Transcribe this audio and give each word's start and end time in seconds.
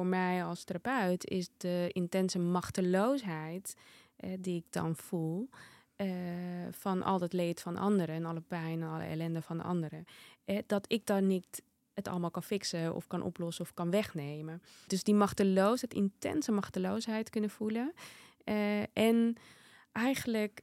voor 0.00 0.08
mij 0.08 0.44
als 0.44 0.64
therapeut 0.64 1.28
is 1.28 1.48
de 1.56 1.90
intense 1.92 2.38
machteloosheid 2.38 3.74
eh, 4.16 4.30
die 4.38 4.56
ik 4.56 4.64
dan 4.70 4.96
voel. 4.96 5.48
eh, 5.96 6.08
van 6.70 7.02
al 7.02 7.20
het 7.20 7.32
leed 7.32 7.60
van 7.60 7.76
anderen 7.76 8.14
en 8.14 8.24
alle 8.24 8.40
pijn 8.40 8.82
en 8.82 8.88
alle 8.88 9.02
ellende 9.02 9.42
van 9.42 9.60
anderen. 9.60 10.04
Eh, 10.44 10.58
dat 10.66 10.84
ik 10.88 11.06
dan 11.06 11.26
niet 11.26 11.62
het 11.94 12.08
allemaal 12.08 12.30
kan 12.30 12.42
fixen 12.42 12.94
of 12.94 13.06
kan 13.06 13.22
oplossen 13.22 13.64
of 13.64 13.74
kan 13.74 13.90
wegnemen. 13.90 14.62
Dus 14.86 15.02
die 15.02 15.14
machteloosheid, 15.14 15.94
intense 15.94 16.52
machteloosheid 16.52 17.30
kunnen 17.30 17.50
voelen. 17.50 17.92
En 18.92 19.36
eigenlijk 19.92 20.60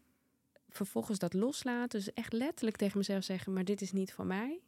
vervolgens 0.70 1.20
dat 1.20 1.34
loslaten. 1.34 2.00
Dus 2.00 2.14
echt 2.14 2.34
letterlijk 2.34 2.78
tegen 2.78 2.98
mezelf 2.98 3.24
zeggen, 3.24 3.54
maar 3.54 3.66
dit 3.66 3.82
is 3.82 3.92
niet 3.92 4.14
voor 4.14 4.26
mij. 4.26 4.62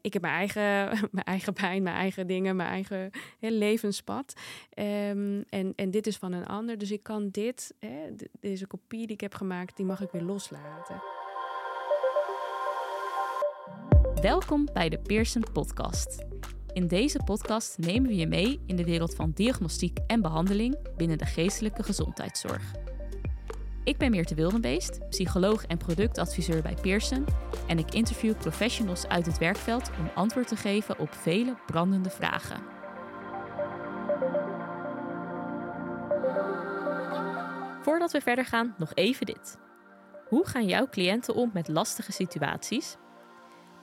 Ik 0.00 0.12
heb 0.12 0.22
mijn 0.22 0.34
eigen, 0.34 0.88
mijn 1.12 1.26
eigen 1.26 1.52
pijn, 1.52 1.82
mijn 1.82 1.96
eigen 1.96 2.26
dingen, 2.26 2.56
mijn 2.56 2.68
eigen 2.68 3.10
hè, 3.38 3.48
levenspad. 3.48 4.34
Ehm, 4.70 5.42
en, 5.48 5.72
en 5.76 5.90
dit 5.90 6.06
is 6.06 6.16
van 6.16 6.32
een 6.32 6.46
ander. 6.46 6.78
Dus 6.78 6.90
ik 6.90 7.02
kan 7.02 7.28
dit, 7.30 7.74
hè, 7.78 8.14
deze 8.40 8.66
kopie 8.66 9.06
die 9.06 9.14
ik 9.14 9.20
heb 9.20 9.34
gemaakt, 9.34 9.76
die 9.76 9.86
mag 9.86 10.00
ik 10.00 10.10
weer 10.10 10.22
loslaten. 10.22 11.02
Welkom 14.20 14.68
bij 14.72 14.88
de 14.88 14.98
Pearson 14.98 15.44
Podcast. 15.52 16.26
In 16.72 16.88
deze 16.88 17.20
podcast 17.24 17.78
nemen 17.78 18.08
we 18.08 18.16
je 18.16 18.26
mee 18.26 18.60
in 18.66 18.76
de 18.76 18.84
wereld 18.84 19.14
van 19.14 19.30
diagnostiek 19.34 19.98
en 20.06 20.20
behandeling 20.20 20.76
binnen 20.96 21.18
de 21.18 21.26
geestelijke 21.26 21.82
gezondheidszorg. 21.82 22.89
Ik 23.84 23.98
ben 23.98 24.10
Meerte 24.10 24.34
Wildenbeest, 24.34 25.08
psycholoog 25.08 25.66
en 25.66 25.78
productadviseur 25.78 26.62
bij 26.62 26.76
Pearson 26.82 27.26
en 27.66 27.78
ik 27.78 27.94
interview 27.94 28.36
professionals 28.36 29.06
uit 29.06 29.26
het 29.26 29.38
werkveld 29.38 29.90
om 29.98 30.10
antwoord 30.14 30.48
te 30.48 30.56
geven 30.56 30.98
op 30.98 31.14
vele 31.14 31.56
brandende 31.66 32.10
vragen. 32.10 32.60
Voordat 37.82 38.12
we 38.12 38.20
verder 38.20 38.44
gaan, 38.44 38.74
nog 38.78 38.94
even 38.94 39.26
dit. 39.26 39.58
Hoe 40.28 40.46
gaan 40.46 40.66
jouw 40.66 40.88
cliënten 40.88 41.34
om 41.34 41.50
met 41.52 41.68
lastige 41.68 42.12
situaties? 42.12 42.96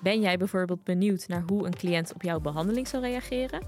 Ben 0.02 0.22
jij 0.22 0.38
bijvoorbeeld 0.38 0.84
benieuwd 0.84 1.28
naar 1.28 1.44
hoe 1.48 1.66
een 1.66 1.76
cliënt 1.76 2.14
op 2.14 2.22
jouw 2.22 2.40
behandeling 2.40 2.88
zal 2.88 3.02
reageren? 3.02 3.62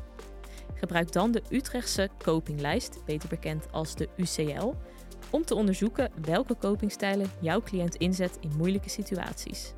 Gebruik 0.74 1.12
dan 1.12 1.32
de 1.32 1.44
Utrechtse 1.50 2.10
copinglijst, 2.18 3.06
beter 3.06 3.30
bekend 3.30 3.72
als 3.72 3.96
de 3.96 4.10
UCL, 4.18 4.74
om 5.32 5.46
te 5.46 5.56
onderzoeken 5.56 6.12
welke 6.22 6.58
copingstijlen 6.58 7.32
jouw 7.42 7.62
cliënt 7.62 7.96
inzet 7.96 8.38
in 8.42 8.52
moeilijke 8.58 8.90
situaties. 8.90 9.74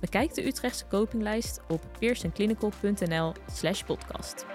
Bekijk 0.00 0.34
de 0.34 0.46
Utrechtse 0.46 0.86
copinglijst 0.86 1.60
op 1.68 1.82
pearsonclinical.nl/podcast. 1.98 4.46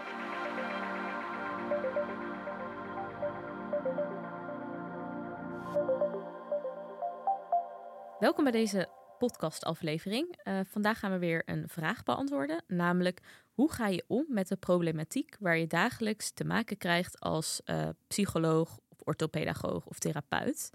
Welkom 8.19 8.43
bij 8.43 8.53
deze 8.53 8.89
podcastaflevering. 9.17 10.39
Uh, 10.43 10.59
vandaag 10.63 10.99
gaan 10.99 11.11
we 11.11 11.17
weer 11.17 11.41
een 11.45 11.63
vraag 11.67 12.03
beantwoorden, 12.03 12.63
namelijk 12.67 13.21
hoe 13.53 13.71
ga 13.71 13.87
je 13.87 14.03
om 14.07 14.25
met 14.27 14.47
de 14.47 14.55
problematiek 14.55 15.35
waar 15.39 15.57
je 15.57 15.67
dagelijks 15.67 16.31
te 16.31 16.43
maken 16.43 16.77
krijgt 16.77 17.19
als 17.19 17.61
uh, 17.65 17.87
psycholoog 18.07 18.79
orthopedagoog 19.05 19.85
of 19.85 19.99
therapeut. 19.99 20.69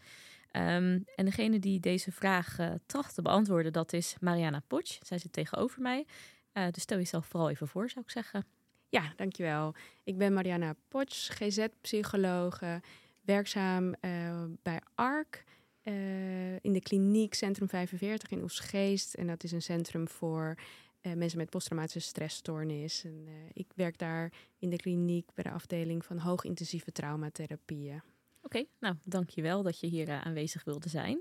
Um, 0.52 1.04
en 1.16 1.24
degene 1.24 1.58
die 1.58 1.80
deze 1.80 2.12
vraag 2.12 2.58
uh, 2.58 2.70
tracht 2.86 3.14
te 3.14 3.22
beantwoorden, 3.22 3.72
dat 3.72 3.92
is 3.92 4.16
Mariana 4.20 4.62
Potsch. 4.66 4.98
Zij 5.02 5.18
zit 5.18 5.32
tegenover 5.32 5.82
mij. 5.82 6.06
dus 6.52 6.82
stel 6.82 6.98
jezelf 6.98 7.26
vooral 7.26 7.50
even 7.50 7.68
voor, 7.68 7.90
zou 7.90 8.04
ik 8.04 8.10
zeggen. 8.10 8.46
Ja, 8.88 9.12
dankjewel. 9.16 9.74
Ik 10.04 10.18
ben 10.18 10.32
Mariana 10.32 10.74
Potsch, 10.88 11.32
GZ-psychologe, 11.32 12.80
werkzaam 13.20 13.94
bij 14.62 14.80
ARC. 14.94 15.44
In 16.60 16.72
de 16.72 16.80
kliniek 16.80 17.34
Centrum 17.34 17.68
45 17.68 18.30
in 18.30 18.42
Oesgeest. 18.42 19.14
En 19.14 19.26
dat 19.26 19.44
is 19.44 19.52
een 19.52 19.62
centrum 19.62 20.08
voor 20.08 20.58
mensen 21.02 21.38
met 21.38 21.50
posttraumatische 21.50 22.08
stressstoornis. 22.08 23.04
En, 23.04 23.28
ik 23.52 23.66
werk 23.74 23.98
daar 23.98 24.32
in 24.58 24.70
de 24.70 24.76
kliniek 24.76 25.34
bij 25.34 25.44
de 25.44 25.50
afdeling 25.50 26.04
van 26.04 26.18
hoogintensieve 26.18 26.92
traumatherapieën. 26.92 28.02
Oké, 28.50 28.58
okay, 28.58 28.70
nou 28.80 28.94
dankjewel 29.04 29.62
dat 29.62 29.80
je 29.80 29.86
hier 29.86 30.10
aanwezig 30.10 30.64
wilde 30.64 30.88
zijn. 30.88 31.20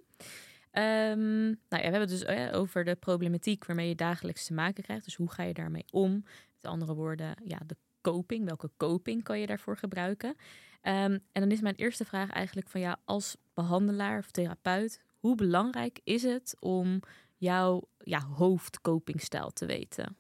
Um, 0.72 1.45
nou 1.45 1.57
we 1.69 1.78
hebben 1.78 2.00
het 2.00 2.09
dus 2.09 2.25
over 2.51 2.84
de 2.84 2.95
problematiek 2.95 3.66
waarmee 3.66 3.88
je 3.88 3.95
dagelijks 3.95 4.45
te 4.45 4.53
maken 4.53 4.84
krijgt. 4.84 5.06
Dus 5.06 5.16
hoe 5.16 5.31
ga 5.31 5.44
je 5.44 5.53
daarmee 5.53 5.85
om? 5.91 6.23
Met 6.62 6.72
andere 6.72 6.94
woorden, 6.94 7.35
ja, 7.44 7.59
de 7.66 7.75
coping. 8.01 8.45
Welke 8.45 8.69
coping 8.78 9.23
kan 9.23 9.39
je 9.39 9.45
daarvoor 9.45 9.78
gebruiken? 9.78 10.29
Um, 10.29 10.35
en 10.81 11.22
dan 11.31 11.51
is 11.51 11.62
mijn 11.62 11.75
eerste 11.75 12.06
vraag 12.06 12.29
eigenlijk 12.29 12.69
van 12.69 12.81
ja, 12.81 13.00
als 13.06 13.35
behandelaar 13.53 14.19
of 14.19 14.31
therapeut, 14.31 15.01
hoe 15.19 15.35
belangrijk 15.35 16.00
is 16.03 16.23
het 16.23 16.56
om 16.59 17.00
jouw 17.38 17.88
ja, 18.03 18.28
te 19.53 19.66
weten? 19.66 20.18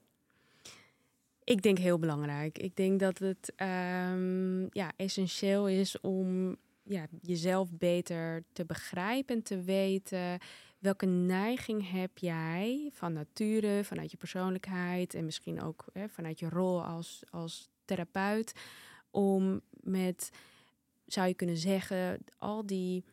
Ik 1.43 1.61
denk 1.61 1.77
heel 1.77 1.99
belangrijk. 1.99 2.57
Ik 2.57 2.75
denk 2.75 2.99
dat 2.99 3.17
het 3.17 3.53
um, 3.57 4.67
ja, 4.71 4.91
essentieel 4.95 5.67
is 5.67 5.99
om 5.99 6.57
ja, 6.89 7.07
jezelf 7.21 7.71
beter 7.71 8.43
te 8.53 8.65
begrijpen 8.65 9.35
en 9.35 9.43
te 9.43 9.61
weten 9.61 10.39
welke 10.79 11.05
neiging 11.05 11.91
heb 11.91 12.17
jij 12.17 12.89
van 12.93 13.13
nature, 13.13 13.83
vanuit 13.83 14.11
je 14.11 14.17
persoonlijkheid 14.17 15.13
en 15.13 15.25
misschien 15.25 15.61
ook 15.61 15.85
hè, 15.93 16.09
vanuit 16.09 16.39
je 16.39 16.49
rol 16.49 16.83
als, 16.83 17.23
als 17.29 17.69
therapeut 17.85 18.53
om 19.11 19.61
met, 19.69 20.29
zou 21.05 21.27
je 21.27 21.33
kunnen 21.33 21.57
zeggen, 21.57 22.19
al 22.37 22.65
die 22.65 23.03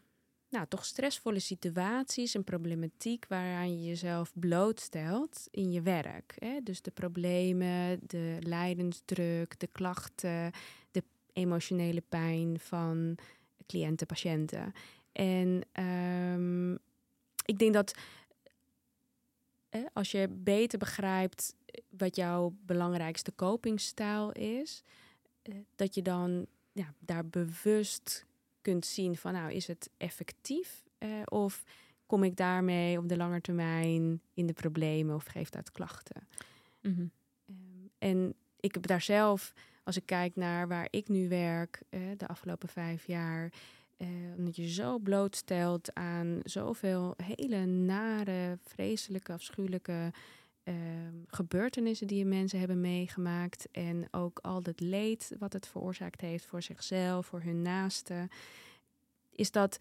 nou, 0.48 0.66
toch 0.68 0.84
stressvolle 0.84 1.38
situaties 1.38 2.34
en 2.34 2.44
problematiek 2.44 3.26
waaraan 3.28 3.80
je 3.80 3.86
jezelf 3.86 4.32
blootstelt 4.34 5.46
in 5.50 5.72
je 5.72 5.82
werk. 5.82 6.34
Hè? 6.38 6.60
Dus 6.62 6.82
de 6.82 6.90
problemen, 6.90 8.00
de 8.06 8.36
lijdensdruk, 8.40 9.60
de 9.60 9.66
klachten, 9.66 10.52
de 10.90 11.02
emotionele 11.32 12.02
pijn 12.08 12.60
van 12.60 13.18
cliënten, 13.66 14.06
patiënten. 14.06 14.72
En 15.12 15.62
um, 15.84 16.78
ik 17.44 17.58
denk 17.58 17.72
dat 17.72 17.94
eh, 19.68 19.80
als 19.92 20.10
je 20.10 20.28
beter 20.28 20.78
begrijpt 20.78 21.54
wat 21.88 22.16
jouw 22.16 22.56
belangrijkste 22.60 23.34
copingstijl 23.34 24.32
is, 24.32 24.82
eh, 25.42 25.54
dat 25.76 25.94
je 25.94 26.02
dan 26.02 26.46
ja, 26.72 26.94
daar 26.98 27.26
bewust 27.26 28.26
kunt 28.60 28.86
zien 28.86 29.16
van 29.16 29.32
nou 29.32 29.52
is 29.52 29.66
het 29.66 29.90
effectief 29.96 30.84
eh, 30.98 31.08
of 31.24 31.62
kom 32.06 32.24
ik 32.24 32.36
daarmee 32.36 32.98
op 32.98 33.08
de 33.08 33.16
lange 33.16 33.40
termijn 33.40 34.20
in 34.34 34.46
de 34.46 34.52
problemen 34.52 35.14
of 35.14 35.24
geeft 35.24 35.52
dat 35.52 35.70
klachten. 35.70 36.28
Mm 36.82 36.94
-hmm. 36.94 37.10
um, 37.46 37.90
en 37.98 38.34
ik 38.60 38.74
heb 38.74 38.86
daar 38.86 39.00
zelf, 39.00 39.52
als 39.86 39.96
ik 39.96 40.06
kijk 40.06 40.36
naar 40.36 40.68
waar 40.68 40.88
ik 40.90 41.08
nu 41.08 41.28
werk 41.28 41.82
eh, 41.88 42.00
de 42.16 42.26
afgelopen 42.26 42.68
vijf 42.68 43.06
jaar, 43.06 43.52
eh, 43.96 44.08
omdat 44.36 44.56
je 44.56 44.68
zo 44.68 44.98
blootstelt 44.98 45.94
aan 45.94 46.40
zoveel 46.44 47.14
hele 47.22 47.66
nare, 47.66 48.58
vreselijke, 48.62 49.32
afschuwelijke 49.32 50.12
uh, 50.64 50.74
gebeurtenissen 51.26 52.06
die 52.06 52.24
mensen 52.24 52.58
hebben 52.58 52.80
meegemaakt. 52.80 53.68
En 53.72 54.08
ook 54.10 54.38
al 54.42 54.62
dat 54.62 54.80
leed 54.80 55.34
wat 55.38 55.52
het 55.52 55.66
veroorzaakt 55.66 56.20
heeft 56.20 56.46
voor 56.46 56.62
zichzelf, 56.62 57.26
voor 57.26 57.40
hun 57.40 57.62
naasten. 57.62 58.28
Is 59.30 59.50
dat, 59.50 59.78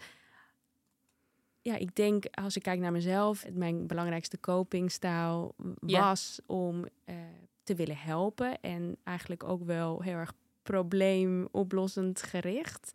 ja, 1.62 1.76
ik 1.76 1.96
denk 1.96 2.26
als 2.32 2.56
ik 2.56 2.64
kijk 2.64 2.80
naar 2.80 2.92
mezelf, 2.92 3.46
mijn 3.54 3.88
belangrijkste 3.88 4.40
copingstijl 4.40 5.56
was 5.80 6.40
ja. 6.46 6.56
om 6.56 6.86
uh, 7.06 7.16
te 7.66 7.76
willen 7.76 7.98
helpen. 7.98 8.62
En 8.62 8.98
eigenlijk 9.04 9.44
ook 9.44 9.64
wel 9.64 10.02
heel 10.02 10.18
erg 10.18 10.34
probleemoplossend 10.64 12.22
gericht. 12.22 12.92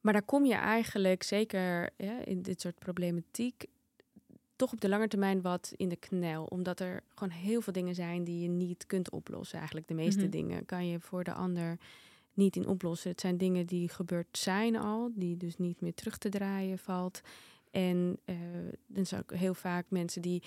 Maar 0.00 0.12
daar 0.12 0.22
kom 0.22 0.44
je 0.44 0.54
eigenlijk, 0.54 1.22
zeker 1.22 1.90
ja, 1.96 2.24
in 2.24 2.42
dit 2.42 2.60
soort 2.60 2.78
problematiek, 2.78 3.64
toch 4.56 4.72
op 4.72 4.80
de 4.80 4.88
lange 4.88 5.08
termijn 5.08 5.40
wat 5.40 5.72
in 5.76 5.88
de 5.88 5.96
knel. 5.96 6.44
Omdat 6.44 6.80
er 6.80 7.02
gewoon 7.14 7.32
heel 7.32 7.60
veel 7.60 7.72
dingen 7.72 7.94
zijn 7.94 8.24
die 8.24 8.42
je 8.42 8.48
niet 8.48 8.86
kunt 8.86 9.10
oplossen. 9.10 9.56
Eigenlijk 9.56 9.88
de 9.88 9.94
meeste 9.94 10.16
mm 10.16 10.22
-hmm. 10.22 10.30
dingen 10.30 10.66
kan 10.66 10.88
je 10.88 11.00
voor 11.00 11.24
de 11.24 11.32
ander 11.32 11.78
niet 12.34 12.56
in 12.56 12.66
oplossen. 12.66 13.10
Het 13.10 13.20
zijn 13.20 13.36
dingen 13.36 13.66
die 13.66 13.88
gebeurd 13.88 14.38
zijn 14.38 14.76
al, 14.76 15.10
die 15.14 15.36
dus 15.36 15.56
niet 15.56 15.80
meer 15.80 15.94
terug 15.94 16.18
te 16.18 16.28
draaien 16.28 16.78
valt. 16.78 17.20
En 17.70 18.18
uh, 18.24 18.36
dan 18.86 19.06
zijn 19.06 19.20
ook 19.20 19.34
heel 19.34 19.54
vaak 19.54 19.86
mensen 19.88 20.22
die 20.22 20.42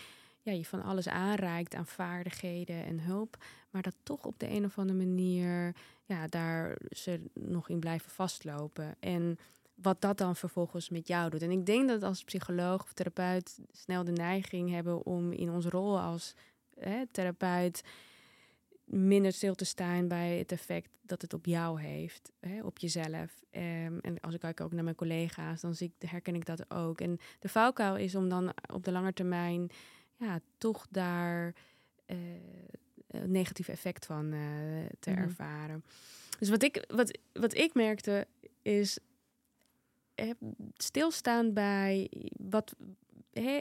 ja, 0.49 0.57
je 0.57 0.65
van 0.65 0.83
alles 0.83 1.07
aanreikt 1.07 1.75
aan 1.75 1.85
vaardigheden 1.85 2.85
en 2.85 2.99
hulp, 2.99 3.37
maar 3.69 3.81
dat 3.81 3.95
toch 4.03 4.25
op 4.25 4.39
de 4.39 4.49
een 4.49 4.65
of 4.65 4.77
andere 4.77 4.97
manier 4.97 5.75
ja, 6.05 6.27
daar 6.27 6.77
ze 6.89 7.21
nog 7.33 7.69
in 7.69 7.79
blijven 7.79 8.11
vastlopen. 8.11 8.95
En 8.99 9.37
wat 9.73 10.01
dat 10.01 10.17
dan 10.17 10.35
vervolgens 10.35 10.89
met 10.89 11.07
jou 11.07 11.29
doet. 11.29 11.41
En 11.41 11.51
ik 11.51 11.65
denk 11.65 11.87
dat 11.87 12.03
als 12.03 12.23
psycholoog 12.23 12.83
of 12.83 12.93
therapeut 12.93 13.59
snel 13.71 14.03
de 14.03 14.11
neiging 14.11 14.69
hebben 14.69 15.05
om 15.05 15.31
in 15.31 15.49
onze 15.49 15.69
rol 15.69 15.99
als 15.99 16.35
hè, 16.79 17.05
therapeut 17.11 17.83
minder 18.83 19.33
stil 19.33 19.55
te 19.55 19.65
staan 19.65 20.07
bij 20.07 20.37
het 20.37 20.51
effect 20.51 20.89
dat 21.01 21.21
het 21.21 21.33
op 21.33 21.45
jou 21.45 21.81
heeft, 21.81 22.31
hè, 22.39 22.63
op 22.63 22.77
jezelf. 22.77 23.43
Ehm, 23.49 23.97
en 24.01 24.19
als 24.19 24.33
ik 24.33 24.39
kijk 24.39 24.61
ook 24.61 24.73
naar 24.73 24.83
mijn 24.83 24.95
collega's, 24.95 25.61
dan 25.61 25.75
zie 25.75 25.93
ik, 25.97 26.09
herken 26.09 26.35
ik 26.35 26.45
dat 26.45 26.71
ook. 26.71 27.01
En 27.01 27.19
de 27.39 27.49
valkuil 27.49 27.95
is 27.95 28.15
om 28.15 28.29
dan 28.29 28.53
op 28.73 28.83
de 28.83 28.91
lange 28.91 29.13
termijn 29.13 29.69
ja, 30.19 30.39
toch 30.57 30.87
daar 30.89 31.55
uh, 32.07 32.17
een 33.07 33.31
negatief 33.31 33.67
effect 33.67 34.05
van 34.05 34.33
uh, 34.33 34.39
te 34.99 35.09
Mhm. 35.09 35.19
ervaren. 35.19 35.83
Dus 36.39 36.49
wat 36.49 36.63
ik, 36.63 36.85
wat, 36.87 37.17
wat 37.33 37.53
ik 37.53 37.73
merkte 37.73 38.27
is 38.61 38.99
eh, 40.15 40.29
stilstaan 40.77 41.53
bij 41.53 42.11
wat 42.37 42.75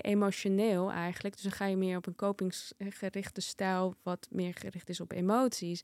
emotioneel 0.02 0.90
eigenlijk. 0.92 1.34
Dus 1.34 1.44
dan 1.44 1.52
ga 1.52 1.66
je 1.66 1.76
meer 1.76 1.96
op 1.96 2.06
een 2.06 2.16
kopingsgerichte 2.16 3.40
stijl, 3.40 3.94
wat 4.02 4.28
meer 4.30 4.54
gericht 4.54 4.88
is 4.88 5.00
op 5.00 5.12
emoties. 5.12 5.80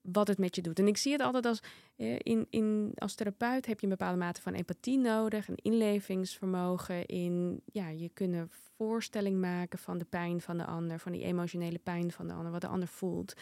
Wat 0.00 0.28
het 0.28 0.38
met 0.38 0.54
je 0.56 0.62
doet. 0.62 0.78
En 0.78 0.86
ik 0.86 0.96
zie 0.96 1.12
het 1.12 1.20
altijd 1.20 1.46
als 1.46 1.60
eh, 1.96 2.16
in, 2.18 2.46
in, 2.50 2.92
als 2.94 3.14
therapeut 3.14 3.66
heb 3.66 3.80
je 3.80 3.86
een 3.86 3.96
bepaalde 3.96 4.18
mate 4.18 4.42
van 4.42 4.54
empathie 4.54 4.98
nodig, 4.98 5.48
een 5.48 5.58
inlevingsvermogen 5.62 7.06
in 7.06 7.60
ja, 7.64 7.88
je 7.88 8.08
kunnen 8.08 8.50
voorstelling 8.84 9.40
maken 9.40 9.78
van 9.78 9.98
de 9.98 10.04
pijn 10.04 10.40
van 10.40 10.56
de 10.58 10.64
ander, 10.64 10.98
van 10.98 11.12
die 11.12 11.22
emotionele 11.24 11.78
pijn 11.78 12.12
van 12.12 12.26
de 12.26 12.32
ander, 12.32 12.52
wat 12.52 12.60
de 12.60 12.66
ander 12.66 12.88
voelt. 12.88 13.34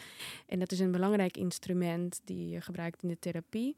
En 0.47 0.59
dat 0.59 0.71
is 0.71 0.79
een 0.79 0.91
belangrijk 0.91 1.37
instrument 1.37 2.21
die 2.23 2.49
je 2.49 2.61
gebruikt 2.61 3.03
in 3.03 3.09
de 3.09 3.19
therapie. 3.19 3.75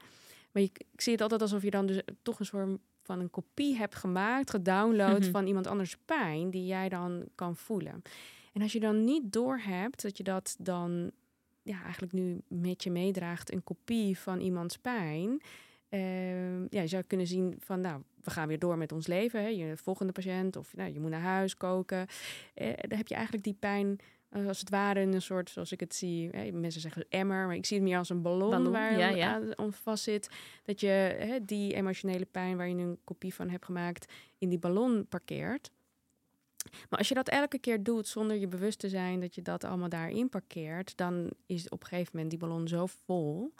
Maar 0.51 0.61
je, 0.61 0.69
ik 0.91 1.01
zie 1.01 1.11
het 1.11 1.21
altijd 1.21 1.41
alsof 1.41 1.63
je 1.63 1.71
dan 1.71 1.85
dus 1.85 2.01
toch 2.21 2.39
een 2.39 2.45
soort 2.45 2.79
van 3.03 3.19
een 3.19 3.29
kopie 3.29 3.75
hebt 3.75 3.95
gemaakt, 3.95 4.49
gedownload 4.49 5.19
Mhm. 5.19 5.31
van 5.31 5.47
iemand 5.47 5.67
anders 5.67 5.97
pijn 6.05 6.49
die 6.49 6.65
jij 6.65 6.89
dan 6.89 7.23
kan 7.35 7.55
voelen. 7.55 8.01
En 8.53 8.61
als 8.61 8.71
je 8.71 8.79
dan 8.79 9.03
niet 9.03 9.33
doorhebt 9.33 10.01
dat 10.01 10.17
je 10.17 10.23
dat 10.23 10.55
dan 10.59 11.11
ja, 11.63 11.83
eigenlijk 11.83 12.13
nu 12.13 12.41
met 12.47 12.83
je 12.83 12.91
meedraagt, 12.91 13.51
een 13.53 13.63
kopie 13.63 14.17
van 14.17 14.39
iemands 14.39 14.77
pijn. 14.77 15.41
Ehm, 15.91 16.61
ja, 16.69 16.81
je 16.81 16.87
zou 16.87 17.03
kunnen 17.03 17.27
zien 17.27 17.55
van, 17.59 17.79
nou, 17.79 18.01
we 18.23 18.31
gaan 18.31 18.47
weer 18.47 18.59
door 18.59 18.77
met 18.77 18.91
ons 18.91 19.07
leven. 19.07 19.41
Hè. 19.41 19.47
Je 19.47 19.77
volgende 19.77 20.11
patiënt 20.11 20.55
of 20.55 20.75
nou, 20.75 20.93
je 20.93 20.99
moet 20.99 21.09
naar 21.09 21.21
huis 21.21 21.57
koken. 21.57 22.07
Eh, 22.53 22.67
dan 22.87 22.97
heb 22.97 23.07
je 23.07 23.15
eigenlijk 23.15 23.43
die 23.43 23.55
pijn 23.59 23.99
eh, 24.29 24.47
als 24.47 24.59
het 24.59 24.69
ware 24.69 25.01
in 25.01 25.13
een 25.13 25.21
soort, 25.21 25.49
zoals 25.49 25.71
ik 25.71 25.79
het 25.79 25.95
zie. 25.95 26.29
Hè, 26.29 26.51
mensen 26.51 26.81
zeggen 26.81 27.05
emmer, 27.09 27.45
maar 27.45 27.55
ik 27.55 27.65
zie 27.65 27.77
het 27.77 27.87
meer 27.87 27.97
als 27.97 28.09
een 28.09 28.21
ballon, 28.21 28.49
Ballon, 28.49 28.71
waar 28.71 28.97
ja, 28.97 29.09
je 29.09 29.15
ja. 29.15 29.33
aan, 29.33 29.57
aan 29.57 29.73
vast 29.73 30.03
zit. 30.03 30.29
Dat 30.63 30.79
je 30.79 30.87
hè, 31.19 31.45
die 31.45 31.73
emotionele 31.73 32.25
pijn 32.25 32.57
waar 32.57 32.67
je 32.67 32.75
nu 32.75 32.83
een 32.83 32.99
kopie 33.03 33.33
van 33.33 33.49
hebt 33.49 33.65
gemaakt, 33.65 34.13
in 34.37 34.49
die 34.49 34.59
ballon 34.59 35.05
parkeert. 35.09 35.71
Maar 36.89 36.99
als 36.99 37.07
je 37.07 37.13
dat 37.15 37.29
elke 37.29 37.59
keer 37.59 37.83
doet 37.83 38.07
zonder 38.07 38.37
je 38.37 38.47
bewust 38.47 38.79
te 38.79 38.89
zijn 38.89 39.19
dat 39.19 39.35
je 39.35 39.41
dat 39.41 39.63
allemaal 39.63 39.89
daarin 39.89 40.29
parkeert, 40.29 40.97
dan 40.97 41.31
is 41.45 41.69
op 41.69 41.81
een 41.81 41.87
gegeven 41.87 42.11
moment 42.13 42.29
die 42.29 42.39
ballon 42.39 42.67
zo 42.67 42.85
vol. 42.85 43.53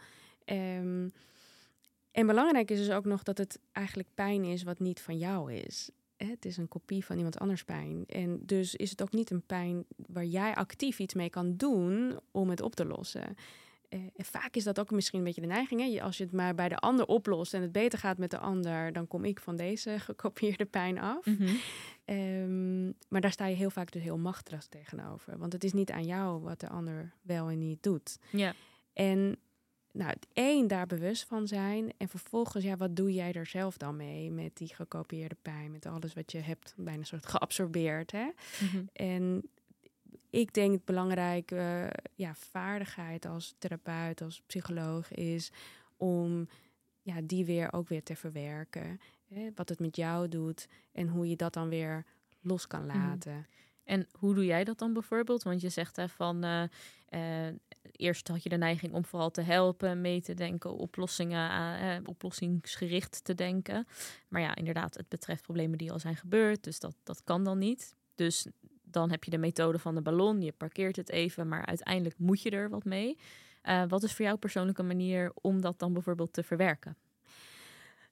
Ehm, 0.45 1.07
en 2.11 2.27
belangrijk 2.27 2.71
is 2.71 2.77
dus 2.77 2.91
ook 2.91 3.05
nog 3.05 3.23
dat 3.23 3.37
het 3.37 3.59
eigenlijk 3.71 4.09
pijn 4.13 4.43
is 4.43 4.63
wat 4.63 4.79
niet 4.79 5.01
van 5.01 5.17
jou 5.17 5.53
is. 5.53 5.89
Het 6.17 6.45
is 6.45 6.57
een 6.57 6.67
kopie 6.67 7.05
van 7.05 7.17
iemand 7.17 7.39
anders 7.39 7.63
pijn. 7.63 8.03
En 8.07 8.39
dus 8.45 8.75
is 8.75 8.89
het 8.89 9.01
ook 9.01 9.11
niet 9.11 9.31
een 9.31 9.45
pijn 9.45 9.85
waar 10.07 10.25
jij 10.25 10.55
actief 10.55 10.99
iets 10.99 11.13
mee 11.13 11.29
kan 11.29 11.55
doen 11.55 12.19
om 12.31 12.49
het 12.49 12.61
op 12.61 12.75
te 12.75 12.85
lossen. 12.85 13.35
Eh, 13.89 13.99
en 13.99 14.25
vaak 14.25 14.55
is 14.55 14.63
dat 14.63 14.79
ook 14.79 14.91
misschien 14.91 15.19
een 15.19 15.25
beetje 15.25 15.41
de 15.41 15.47
neiging. 15.47 15.81
Hè? 15.81 16.01
Als 16.01 16.17
je 16.17 16.23
het 16.23 16.33
maar 16.33 16.55
bij 16.55 16.69
de 16.69 16.75
ander 16.77 17.05
oplost 17.05 17.53
en 17.53 17.61
het 17.61 17.71
beter 17.71 17.99
gaat 17.99 18.17
met 18.17 18.31
de 18.31 18.37
ander, 18.37 18.93
dan 18.93 19.07
kom 19.07 19.25
ik 19.25 19.39
van 19.39 19.55
deze 19.55 19.99
gekopieerde 20.09 20.65
pijn 20.65 20.99
af. 20.99 21.25
Mhm. 21.25 21.55
Ehm, 22.05 22.85
maar 22.85 23.21
daar 23.21 23.31
sta 23.31 23.45
je 23.45 23.55
heel 23.55 23.69
vaak 23.69 23.91
dus 23.91 24.01
heel 24.01 24.17
machteloos 24.17 24.67
tegenover. 24.67 25.37
Want 25.37 25.53
het 25.53 25.63
is 25.63 25.73
niet 25.73 25.91
aan 25.91 26.05
jou 26.05 26.41
wat 26.41 26.59
de 26.59 26.69
ander 26.69 27.13
wel 27.21 27.49
en 27.49 27.57
niet 27.57 27.83
doet. 27.83 28.17
Ja. 28.29 28.53
En 28.93 29.37
nou, 29.91 30.13
één, 30.33 30.67
daar 30.67 30.87
bewust 30.87 31.23
van 31.23 31.47
zijn. 31.47 31.93
En 31.97 32.07
vervolgens, 32.07 32.63
ja, 32.63 32.77
wat 32.77 32.95
doe 32.95 33.13
jij 33.13 33.33
er 33.33 33.45
zelf 33.45 33.77
dan 33.77 33.95
mee 33.95 34.31
met 34.31 34.57
die 34.57 34.75
gekopieerde 34.75 35.35
pijn? 35.41 35.71
Met 35.71 35.85
alles 35.85 36.13
wat 36.13 36.31
je 36.31 36.37
hebt 36.37 36.73
bijna 36.77 37.03
soort 37.03 37.25
geabsorbeerd. 37.25 38.11
Hè? 38.11 38.29
Mhm. 38.61 38.83
En 38.93 39.49
ik 40.29 40.53
denk 40.53 40.71
het 40.71 40.85
belangrijke 40.85 41.91
ja, 42.15 42.35
vaardigheid 42.35 43.25
als 43.25 43.55
therapeut, 43.57 44.21
als 44.21 44.41
psycholoog 44.45 45.11
is 45.11 45.51
om 45.97 46.47
ja, 47.01 47.21
die 47.23 47.45
weer 47.45 47.73
ook 47.73 47.87
weer 47.87 48.03
te 48.03 48.15
verwerken. 48.15 48.99
Hè? 49.33 49.49
Wat 49.55 49.69
het 49.69 49.79
met 49.79 49.95
jou 49.95 50.27
doet 50.27 50.67
en 50.91 51.07
hoe 51.07 51.29
je 51.29 51.35
dat 51.35 51.53
dan 51.53 51.69
weer 51.69 52.05
los 52.41 52.67
kan 52.67 52.85
laten. 52.85 53.47
En 53.83 54.07
hoe 54.11 54.33
doe 54.33 54.45
jij 54.45 54.63
dat 54.63 54.79
dan 54.79 54.93
bijvoorbeeld? 54.93 55.43
Want 55.43 55.61
je 55.61 55.69
zegt 55.69 55.95
hè, 55.95 56.09
van 56.09 56.43
eh, 56.43 56.63
eh, 57.47 57.55
eerst 57.91 58.27
had 58.27 58.43
je 58.43 58.49
de 58.49 58.57
neiging 58.57 58.93
om 58.93 59.05
vooral 59.05 59.31
te 59.31 59.41
helpen, 59.41 60.01
mee 60.01 60.21
te 60.21 60.33
denken, 60.33 60.75
oplossingen, 60.75 61.79
eh, 61.79 61.97
oplossingsgericht 62.05 63.23
te 63.23 63.35
denken. 63.35 63.87
Maar 64.27 64.41
ja, 64.41 64.55
inderdaad, 64.55 64.97
het 64.97 65.09
betreft 65.09 65.41
problemen 65.41 65.77
die 65.77 65.91
al 65.91 65.99
zijn 65.99 66.15
gebeurd, 66.15 66.63
dus 66.63 66.79
dat, 66.79 66.95
dat 67.03 67.23
kan 67.23 67.43
dan 67.43 67.57
niet. 67.57 67.95
Dus 68.15 68.47
dan 68.83 69.11
heb 69.11 69.23
je 69.23 69.31
de 69.31 69.37
methode 69.37 69.79
van 69.79 69.95
de 69.95 70.01
ballon, 70.01 70.41
je 70.41 70.51
parkeert 70.51 70.95
het 70.95 71.09
even, 71.09 71.47
maar 71.47 71.65
uiteindelijk 71.65 72.17
moet 72.17 72.41
je 72.41 72.49
er 72.49 72.69
wat 72.69 72.83
mee. 72.83 73.17
Eh, 73.61 73.83
wat 73.87 74.03
is 74.03 74.13
voor 74.13 74.25
jou 74.25 74.37
persoonlijke 74.37 74.83
manier 74.83 75.31
om 75.33 75.61
dat 75.61 75.79
dan 75.79 75.93
bijvoorbeeld 75.93 76.33
te 76.33 76.43
verwerken? 76.43 76.97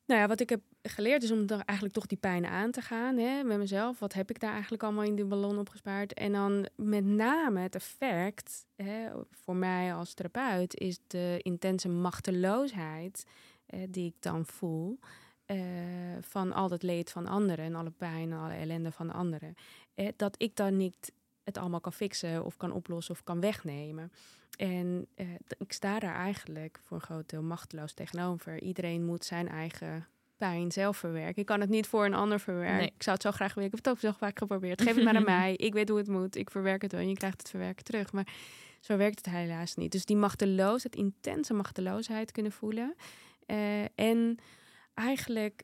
Nou 0.10 0.22
ja, 0.22 0.28
wat 0.28 0.40
ik 0.40 0.50
heb 0.50 0.62
geleerd 0.82 1.24
is 1.24 1.32
om 1.32 1.46
dan 1.46 1.62
eigenlijk 1.62 1.98
toch 1.98 2.06
die 2.06 2.18
pijn 2.18 2.46
aan 2.46 2.72
te 2.72 2.82
gaan 2.82 3.18
hè, 3.18 3.44
met 3.44 3.58
mezelf. 3.58 4.00
Wat 4.00 4.14
heb 4.14 4.30
ik 4.30 4.40
daar 4.40 4.52
eigenlijk 4.52 4.84
allemaal 4.84 5.04
in 5.04 5.16
die 5.16 5.26
ballon 5.26 5.60
opgespaard? 5.60 6.14
En 6.14 6.32
dan 6.32 6.68
met 6.76 7.06
name 7.06 7.60
het 7.60 7.76
effect 7.76 8.66
hè, 8.76 9.10
voor 9.32 9.56
mij 9.56 9.94
als 9.94 10.14
therapeut 10.14 10.76
is 10.80 11.00
de 11.08 11.40
intense 11.42 11.90
machteloosheid 11.90 13.24
die 13.90 14.06
ik 14.06 14.16
dan 14.20 14.46
voel. 14.46 15.00
eh, 15.46 15.58
van 16.22 16.54
al 16.54 16.68
dat 16.68 16.84
leed 16.84 17.12
van 17.12 17.28
anderen 17.28 17.66
en 17.66 17.76
alle 17.76 17.90
pijn 17.92 18.32
en 18.32 18.38
alle 18.38 18.54
ellende 18.54 18.92
van 18.92 19.14
anderen. 19.14 19.56
Eh, 19.94 20.08
dat 20.16 20.36
ik 20.38 20.56
dan 20.56 20.78
niet 20.78 21.12
het 21.50 21.58
allemaal 21.58 21.82
kan 21.82 21.94
fixen 21.94 22.46
of 22.46 22.58
kan 22.58 22.72
oplossen 22.72 23.14
of 23.14 23.24
kan 23.24 23.40
wegnemen. 23.40 24.12
En 24.58 25.08
eh, 25.16 25.28
ik 25.58 25.72
sta 25.72 26.00
daar 26.00 26.16
eigenlijk 26.16 26.80
voor 26.84 26.98
een 26.98 27.04
groot 27.04 27.30
deel 27.30 27.42
machteloos 27.42 27.94
tegenover. 27.94 28.62
Iedereen 28.62 29.06
moet 29.06 29.26
zijn 29.26 29.50
eigen 29.50 30.08
pijn 30.38 30.72
zelf 30.72 30.98
verwerken. 30.98 31.42
Ik 31.42 31.46
kan 31.46 31.60
het 31.60 31.70
niet 31.70 31.88
voor 31.88 32.06
een 32.06 32.14
ander 32.14 32.40
verwerken. 32.40 32.78
Nee. 32.78 32.92
Ik 32.96 33.04
zou 33.04 33.16
het 33.16 33.26
zo 33.26 33.32
graag 33.32 33.54
willen. 33.54 33.70
Ik 33.70 33.76
heb 33.76 33.86
het 33.86 33.94
ook 33.94 34.12
zo 34.12 34.18
vaak 34.18 34.38
geprobeerd. 34.38 34.82
Geef 34.82 34.96
het 34.96 35.04
maar 35.04 35.16
aan 35.16 35.24
mij. 35.40 35.56
Ik 35.56 35.74
weet 35.74 35.90
hoe 35.90 35.98
het 35.98 36.08
moet. 36.08 36.36
Ik 36.36 36.52
verwerk 36.52 36.82
het 36.82 36.92
wel 36.92 37.02
en 37.02 37.10
je 37.10 37.18
krijgt 37.18 37.40
het 37.40 37.50
verwerken 37.50 37.84
terug. 37.84 38.12
Maar 38.12 38.28
zo 38.80 38.98
werkt 38.98 39.26
het 39.26 39.34
helaas 39.34 39.76
niet. 39.76 39.92
Dus 39.92 40.06
die 40.06 40.16
machteloosheid, 40.16 40.96
intense 40.96 41.54
machteloosheid 41.54 42.32
kunnen 42.32 42.52
voelen. 42.52 42.96
Eh, 43.46 43.84
en 43.96 44.38
eigenlijk 44.94 45.64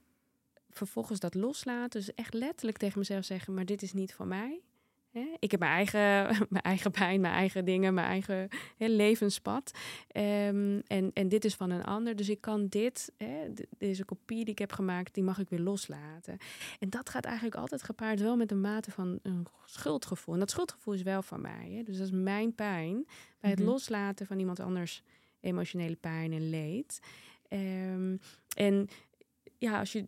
vervolgens 0.70 1.20
dat 1.20 1.34
loslaten. 1.34 2.00
Dus 2.00 2.14
echt 2.14 2.34
letterlijk 2.34 2.78
tegen 2.78 3.00
mezelf 3.00 3.26
zeggen, 3.26 3.54
maar 3.54 3.66
dit 3.66 3.82
is 3.82 3.94
niet 3.94 4.14
voor 4.14 4.28
mij. 4.28 4.62
Hè? 5.16 5.36
Ik 5.40 5.52
heb 5.52 5.60
mijn 5.60 5.72
eigen, 5.72 6.02
mijn 6.50 6.64
eigen 6.64 6.92
pijn, 6.92 7.22
mijn 7.22 7.34
eigen 7.34 7.66
dingen, 7.66 7.94
mijn 7.94 8.08
eigen 8.08 8.48
hè, 8.78 8.88
levenspad. 8.88 9.72
Ehm, 10.08 10.80
en, 10.88 11.12
en 11.14 11.30
dit 11.30 11.46
is 11.46 11.56
van 11.56 11.70
een 11.70 11.84
ander. 11.84 12.16
Dus 12.16 12.30
ik 12.30 12.42
kan 12.42 12.68
dit, 12.68 13.12
hè, 13.18 13.48
deze 13.78 14.06
kopie 14.06 14.44
die 14.44 14.54
ik 14.54 14.60
heb 14.60 14.72
gemaakt, 14.72 15.14
die 15.14 15.24
mag 15.24 15.40
ik 15.40 15.50
weer 15.50 15.60
loslaten. 15.60 16.38
En 16.80 16.90
dat 16.90 17.10
gaat 17.10 17.26
eigenlijk 17.26 17.56
altijd 17.56 17.84
gepaard 17.84 18.20
wel 18.20 18.36
met 18.36 18.52
een 18.52 18.62
mate 18.62 18.92
van 18.92 19.20
een 19.22 19.48
schuldgevoel. 19.66 20.34
En 20.34 20.40
dat 20.40 20.52
schuldgevoel 20.52 20.94
is 20.94 21.02
wel 21.02 21.22
van 21.22 21.42
mij. 21.42 21.72
Hè? 21.72 21.84
Dus 21.84 21.98
dat 21.98 22.06
is 22.06 22.12
mijn 22.14 22.56
pijn 22.56 23.06
bij 23.40 23.50
het 23.50 23.60
Mhm. 23.60 23.68
loslaten 23.70 24.26
van 24.26 24.40
iemand 24.40 24.60
anders 24.60 25.04
emotionele 25.40 25.96
pijn 25.96 26.34
en 26.34 26.50
leed. 26.50 27.00
Ehm, 27.48 28.18
en 28.56 28.88
ja, 29.58 29.80
als 29.80 29.92
je 29.92 30.08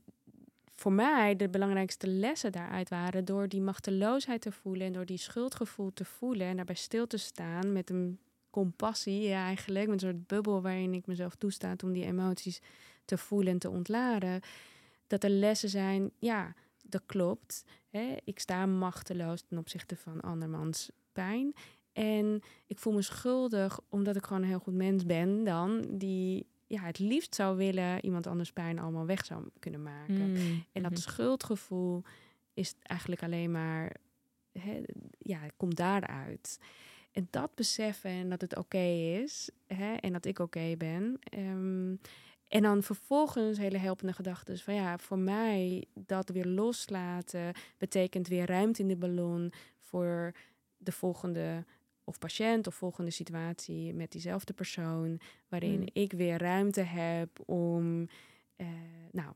voor 0.80 0.92
mij 0.92 1.36
de 1.36 1.50
belangrijkste 1.50 2.08
lessen 2.08 2.52
daaruit 2.52 2.90
waren 2.90 3.26
door 3.26 3.48
die 3.48 3.62
machteloosheid 3.62 4.42
te 4.42 4.52
voelen 4.52 4.88
en 4.88 4.94
door 4.94 5.06
die 5.06 5.18
schuldgevoel 5.18 5.94
te 5.94 6.06
voelen 6.06 6.48
en 6.48 6.56
daarbij 6.56 6.76
stil 6.76 7.08
te 7.08 7.18
staan 7.18 7.74
met 7.74 7.90
een 7.90 8.20
compassie 8.50 9.22
ja, 9.22 9.46
eigenlijk, 9.46 9.88
met 9.88 10.02
een 10.02 10.10
soort 10.10 10.28
bubbel 10.28 10.62
waarin 10.62 10.94
ik 10.94 11.08
mezelf 11.08 11.36
toestaat 11.36 11.84
om 11.84 11.94
die 11.94 12.06
emoties 12.06 12.62
te 13.06 13.18
voelen 13.18 13.54
en 13.54 13.60
te 13.60 13.70
ontladen. 13.70 14.42
Dat 15.08 15.24
er 15.24 15.30
lessen 15.30 15.70
zijn, 15.70 16.12
ja, 16.20 16.54
dat 16.84 17.02
klopt. 17.06 17.64
Hè? 17.90 18.16
Ik 18.24 18.40
sta 18.40 18.66
machteloos 18.66 19.42
ten 19.42 19.58
opzichte 19.58 19.96
van 19.96 20.22
andermans 20.22 20.90
pijn. 21.12 21.54
En 21.94 22.42
ik 22.68 22.80
voel 22.80 22.94
me 22.94 23.02
schuldig 23.02 23.80
omdat 23.90 24.16
ik 24.16 24.24
gewoon 24.24 24.42
een 24.42 24.48
heel 24.48 24.60
goed 24.60 24.76
mens 24.76 25.06
ben 25.06 25.44
dan 25.44 25.86
die 25.90 26.46
ja, 26.68 26.82
het 26.82 27.00
liefst 27.00 27.36
zou 27.36 27.58
willen 27.58 28.06
iemand 28.06 28.28
anders 28.28 28.52
pijn 28.52 28.80
allemaal 28.80 29.06
weg 29.06 29.26
zou 29.26 29.50
kunnen 29.60 29.84
maken. 29.84 30.32
Mm, 30.32 30.64
En 30.72 30.84
dat 30.84 30.92
mhm. 30.92 31.02
schuldgevoel 31.02 32.04
is 32.54 32.76
eigenlijk 32.82 33.24
alleen 33.24 33.52
maar, 33.52 33.96
hè, 34.52 34.82
ja, 35.20 35.40
het 35.40 35.54
komt 35.58 35.76
daaruit. 35.76 36.60
En 37.12 37.28
dat 37.30 37.56
beseffen 37.56 38.12
en 38.12 38.30
dat 38.30 38.42
het 38.42 38.58
oké 38.58 38.86
is 39.24 39.50
hè, 39.68 39.94
en 39.94 40.14
dat 40.14 40.26
ik 40.26 40.40
oké 40.40 40.76
ben. 40.78 41.20
ehm, 41.20 41.96
en 42.48 42.62
dan 42.62 42.84
vervolgens 42.84 43.58
hele 43.58 43.78
helpende 43.78 44.14
gedachten 44.14 44.58
van 44.58 44.74
ja, 44.74 44.98
voor 44.98 45.20
mij 45.20 45.86
dat 45.94 46.30
weer 46.30 46.46
loslaten 46.46 47.54
betekent 47.78 48.28
weer 48.28 48.46
ruimte 48.46 48.82
in 48.82 48.88
de 48.88 48.96
ballon 48.96 49.54
voor 49.80 50.32
de 50.78 50.92
volgende 50.92 51.66
of 52.08 52.20
patiënt 52.20 52.68
of 52.68 52.76
volgende 52.76 53.12
situatie 53.12 53.94
met 53.94 54.12
diezelfde 54.12 54.54
persoon, 54.54 55.20
waarin 55.48 55.80
Mm. 55.80 55.88
ik 55.94 56.12
weer 56.12 56.38
ruimte 56.38 56.82
heb 56.82 57.30
om, 57.46 58.08
eh, 58.56 58.68
nou, 59.12 59.34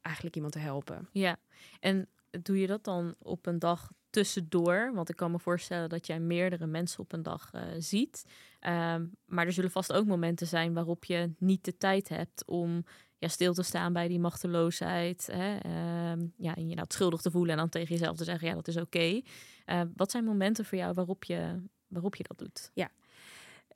eigenlijk 0.00 0.34
iemand 0.36 0.52
te 0.54 0.58
helpen. 0.58 1.08
Ja, 1.12 1.36
en 1.80 2.08
doe 2.42 2.60
je 2.60 2.66
dat 2.66 2.84
dan 2.84 3.14
op 3.18 3.46
een 3.46 3.58
dag 3.58 3.92
tussendoor? 4.10 4.90
Want 4.94 5.08
ik 5.08 5.16
kan 5.16 5.30
me 5.30 5.38
voorstellen 5.38 5.88
dat 5.88 6.06
jij 6.06 6.20
meerdere 6.20 6.66
mensen 6.66 7.00
op 7.00 7.12
een 7.12 7.22
dag 7.22 7.50
eh, 7.52 7.62
ziet. 7.78 8.24
Ehm, 8.60 9.06
maar 9.24 9.46
er 9.46 9.52
zullen 9.52 9.70
vast 9.70 9.92
ook 9.92 10.06
momenten 10.06 10.46
zijn 10.46 10.74
waarop 10.74 11.04
je 11.04 11.30
niet 11.38 11.64
de 11.64 11.76
tijd 11.76 12.08
hebt 12.08 12.44
om 12.46 12.84
ja, 13.18 13.28
stil 13.28 13.54
te 13.54 13.62
staan 13.62 13.92
bij 13.92 14.08
die 14.08 14.18
machteloosheid. 14.20 15.28
Hè? 15.32 15.56
Ehm, 15.56 16.26
ja, 16.36 16.54
en 16.56 16.68
je 16.68 16.74
nou 16.74 16.86
schuldig 16.88 17.20
te 17.20 17.30
voelen 17.30 17.50
en 17.50 17.56
dan 17.56 17.68
tegen 17.68 17.94
jezelf 17.96 18.16
te 18.16 18.24
zeggen, 18.24 18.48
ja, 18.48 18.54
dat 18.54 18.68
is 18.68 18.76
oké. 18.76 19.20
Eh, 19.64 19.80
wat 19.96 20.10
zijn 20.10 20.24
momenten 20.24 20.64
voor 20.64 20.78
jou 20.78 20.94
waarop 20.94 21.24
je, 21.24 21.62
waarop 21.88 22.14
je 22.14 22.24
dat 22.28 22.38
doet? 22.38 22.70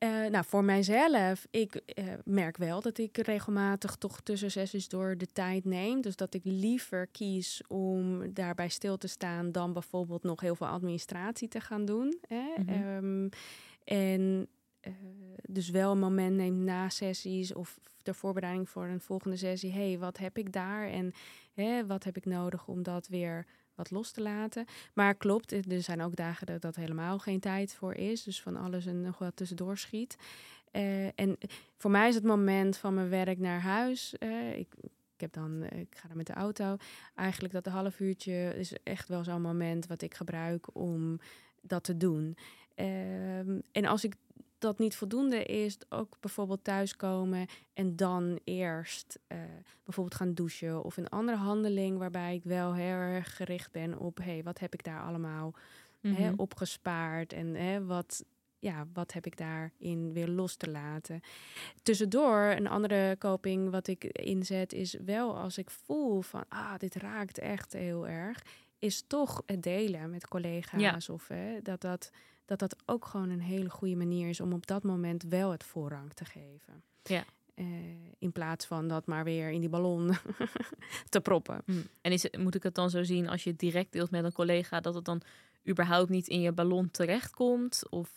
Eh, 0.00 0.26
nou, 0.26 0.44
voor 0.44 0.64
mijzelf, 0.64 1.46
ik 1.50 1.74
eh, 1.74 2.04
merk 2.24 2.56
wel 2.56 2.80
dat 2.80 2.98
ik 2.98 3.16
regelmatig 3.16 3.96
toch 3.96 4.20
tussen 4.20 4.50
sessies 4.50 4.88
door 4.88 5.16
de 5.16 5.26
tijd 5.26 5.64
neem. 5.64 6.00
Dus 6.00 6.16
dat 6.16 6.34
ik 6.34 6.40
liever 6.44 7.06
kies 7.06 7.62
om 7.68 8.32
daarbij 8.34 8.68
stil 8.68 8.98
te 8.98 9.06
staan 9.06 9.52
dan 9.52 9.72
bijvoorbeeld 9.72 10.22
nog 10.22 10.40
heel 10.40 10.54
veel 10.54 10.66
administratie 10.66 11.48
te 11.48 11.60
gaan 11.60 11.84
doen. 11.84 12.18
Hè? 12.28 12.42
Mhm. 12.56 12.68
Ehm, 12.68 13.28
en 13.84 14.48
eh, 14.80 14.92
dus 15.42 15.70
wel 15.70 15.92
een 15.92 15.98
moment 15.98 16.36
neem 16.36 16.64
na 16.64 16.88
sessies 16.88 17.54
of 17.54 17.78
ter 18.02 18.14
voorbereiding 18.14 18.68
voor 18.68 18.86
een 18.86 19.00
volgende 19.00 19.36
sessie. 19.36 19.72
hey, 19.72 19.98
wat 19.98 20.18
heb 20.18 20.38
ik 20.38 20.52
daar 20.52 20.88
en 20.88 21.12
hè, 21.52 21.86
wat 21.86 22.04
heb 22.04 22.16
ik 22.16 22.24
nodig 22.24 22.66
om 22.66 22.82
dat 22.82 23.08
weer 23.08 23.46
wat 23.80 23.90
los 23.90 24.10
te 24.10 24.22
laten. 24.22 24.64
Maar 24.94 25.14
klopt, 25.14 25.52
er 25.52 25.82
zijn 25.82 26.02
ook 26.02 26.16
dagen 26.16 26.46
dat 26.46 26.60
dat 26.60 26.76
helemaal 26.76 27.18
geen 27.18 27.40
tijd 27.40 27.74
voor 27.74 27.94
is. 27.94 28.22
Dus 28.22 28.42
van 28.42 28.56
alles 28.56 28.86
en 28.86 29.00
nog 29.00 29.18
wat 29.18 29.36
tussendoor 29.36 29.78
schiet. 29.78 30.16
Eh, 30.70 31.06
en 31.06 31.38
voor 31.76 31.90
mij 31.90 32.08
is 32.08 32.14
het 32.14 32.24
moment 32.24 32.76
van 32.76 32.94
mijn 32.94 33.08
werk 33.08 33.38
naar 33.38 33.60
huis. 33.60 34.18
eh, 34.18 34.58
ik, 34.58 34.74
ik 35.14 35.20
heb 35.20 35.32
dan, 35.32 35.62
eh, 35.62 35.80
ik 35.80 35.96
ga 35.96 36.08
dan 36.08 36.16
met 36.16 36.26
de 36.26 36.32
auto. 36.32 36.76
Eigenlijk 37.14 37.54
dat 37.54 37.66
half 37.66 38.00
uurtje 38.00 38.54
is 38.56 38.72
echt 38.82 39.08
wel 39.08 39.24
zo'n 39.24 39.42
moment 39.42 39.86
wat 39.86 40.02
ik 40.02 40.14
gebruik 40.14 40.74
om 40.74 41.20
dat 41.60 41.84
te 41.84 41.96
doen. 41.96 42.36
Ehm, 42.74 43.58
en 43.72 43.84
als 43.84 44.04
ik 44.04 44.14
dat 44.60 44.78
niet 44.78 44.96
voldoende 44.96 45.44
is, 45.44 45.76
ook 45.88 46.16
bijvoorbeeld 46.20 46.64
thuiskomen 46.64 47.46
en 47.72 47.96
dan 47.96 48.38
eerst 48.44 49.18
eh, 49.26 49.38
bijvoorbeeld 49.84 50.16
gaan 50.16 50.34
douchen 50.34 50.84
of 50.84 50.96
een 50.96 51.08
andere 51.08 51.38
handeling 51.38 51.98
waarbij 51.98 52.34
ik 52.34 52.44
wel 52.44 52.74
heel 52.74 52.94
erg 52.94 53.36
gericht 53.36 53.72
ben 53.72 53.98
op, 53.98 54.16
hé, 54.18 54.24
hey, 54.24 54.42
wat 54.42 54.58
heb 54.58 54.74
ik 54.74 54.84
daar 54.84 55.02
allemaal 55.02 55.54
hè, 56.00 56.30
Mhm. 56.30 56.34
opgespaard 56.36 57.32
en 57.32 57.54
hè, 57.54 57.84
wat, 57.84 58.24
ja, 58.58 58.86
wat 58.92 59.12
heb 59.12 59.26
ik 59.26 59.36
daarin 59.36 60.12
weer 60.12 60.28
los 60.28 60.56
te 60.56 60.70
laten. 60.70 61.20
Tussendoor, 61.82 62.38
een 62.56 62.68
andere 62.68 63.16
coping 63.18 63.70
wat 63.70 63.86
ik 63.86 64.04
inzet 64.04 64.72
is 64.72 64.94
wel 65.04 65.36
als 65.38 65.58
ik 65.58 65.70
voel 65.70 66.20
van, 66.22 66.44
ah, 66.48 66.74
dit 66.78 66.94
raakt 66.94 67.38
echt 67.38 67.72
heel 67.72 68.08
erg, 68.08 68.42
is 68.78 69.04
toch 69.06 69.42
het 69.46 69.62
delen 69.62 70.10
met 70.10 70.28
collega's 70.28 71.08
of 71.08 71.28
hè, 71.28 71.62
dat 71.62 71.80
dat 71.80 72.10
dat 72.50 72.58
dat 72.70 72.76
ook 72.86 73.04
gewoon 73.04 73.30
een 73.30 73.40
hele 73.40 73.70
goede 73.70 73.96
manier 73.96 74.28
is 74.28 74.40
om 74.40 74.52
op 74.52 74.66
dat 74.66 74.82
moment 74.82 75.22
wel 75.22 75.50
het 75.50 75.64
voorrang 75.64 76.12
te 76.12 76.24
geven. 76.24 76.82
Ja. 77.02 77.24
Eh, 77.54 77.66
in 78.18 78.32
plaats 78.32 78.66
van 78.66 78.88
dat 78.88 79.06
maar 79.06 79.24
weer 79.24 79.50
in 79.50 79.60
die 79.60 79.68
ballon 79.68 80.10
te 81.08 81.20
proppen. 81.20 81.62
Hm. 81.64 81.72
En 82.00 82.12
is, 82.12 82.22
het- 82.22 82.38
moet 82.38 82.54
ik 82.54 82.62
het 82.62 82.74
dan 82.74 82.90
zo 82.90 83.02
zien 83.02 83.28
als 83.28 83.44
je 83.44 83.50
het 83.50 83.58
direct 83.58 83.92
deelt 83.92 84.10
met 84.10 84.24
een 84.24 84.32
collega, 84.32 84.80
dat 84.80 84.94
het 84.94 85.04
dan 85.04 85.20
überhaupt 85.68 86.08
niet 86.10 86.28
in 86.28 86.40
je 86.40 86.52
ballon 86.52 86.90
terechtkomt? 86.90 87.82
Of 87.90 88.10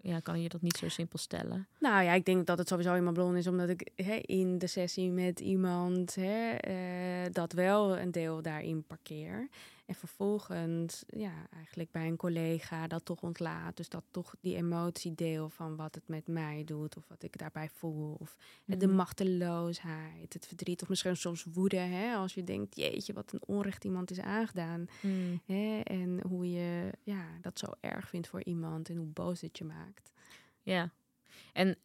ja, 0.00 0.20
kan 0.20 0.42
je 0.42 0.48
dat 0.48 0.62
niet 0.62 0.76
zo 0.76 0.88
simpel 0.88 1.18
stellen? 1.18 1.66
Nou 1.78 2.02
ja, 2.04 2.12
ik 2.12 2.24
denk 2.24 2.46
dat 2.46 2.58
het 2.58 2.68
sowieso 2.68 2.94
in 2.94 3.02
mijn 3.02 3.14
ballon 3.14 3.36
is, 3.36 3.46
omdat 3.46 3.68
ik 3.68 3.90
hè, 3.94 4.14
in 4.14 4.58
de 4.58 4.66
sessie 4.66 5.10
met 5.10 5.40
iemand 5.40 6.14
hè, 6.14 6.50
eh, 6.50 7.32
dat 7.32 7.52
wel 7.52 7.98
een 7.98 8.10
deel 8.10 8.42
daarin 8.42 8.82
parkeer. 8.86 9.48
En 9.90 9.96
vervolgens, 9.96 11.04
ja, 11.06 11.32
eigenlijk 11.54 11.90
bij 11.90 12.06
een 12.06 12.16
collega 12.16 12.86
dat 12.86 13.04
toch 13.04 13.22
ontlaat. 13.22 13.76
Dus 13.76 13.88
dat 13.88 14.04
toch 14.10 14.34
die 14.40 14.56
emotiedeel 14.56 15.48
van 15.48 15.76
wat 15.76 15.94
het 15.94 16.08
met 16.08 16.26
mij 16.26 16.64
doet, 16.64 16.96
of 16.96 17.08
wat 17.08 17.22
ik 17.22 17.38
daarbij 17.38 17.68
voel. 17.68 18.16
Of 18.18 18.36
de 18.64 18.86
Mhm. 18.86 18.96
machteloosheid, 18.96 20.32
het 20.32 20.46
verdriet, 20.46 20.82
of 20.82 20.88
misschien 20.88 21.16
soms 21.16 21.44
woede. 21.44 21.76
Hè, 21.76 22.14
als 22.14 22.34
je 22.34 22.44
denkt, 22.44 22.76
jeetje, 22.76 23.12
wat 23.12 23.32
een 23.32 23.42
onrecht 23.46 23.84
iemand 23.84 24.10
is 24.10 24.20
aangedaan. 24.20 24.86
Hm. 25.00 25.08
Hè, 25.44 25.80
en 25.80 26.20
hoe 26.26 26.50
je 26.50 26.90
ja, 27.02 27.24
dat 27.40 27.58
zo 27.58 27.66
erg 27.80 28.08
vindt 28.08 28.28
voor 28.28 28.44
iemand 28.44 28.88
en 28.88 28.96
hoe 28.96 29.06
boos 29.06 29.40
het 29.40 29.58
je 29.58 29.64
maakt. 29.64 30.12
Ja. 30.62 30.90
En 31.52 31.76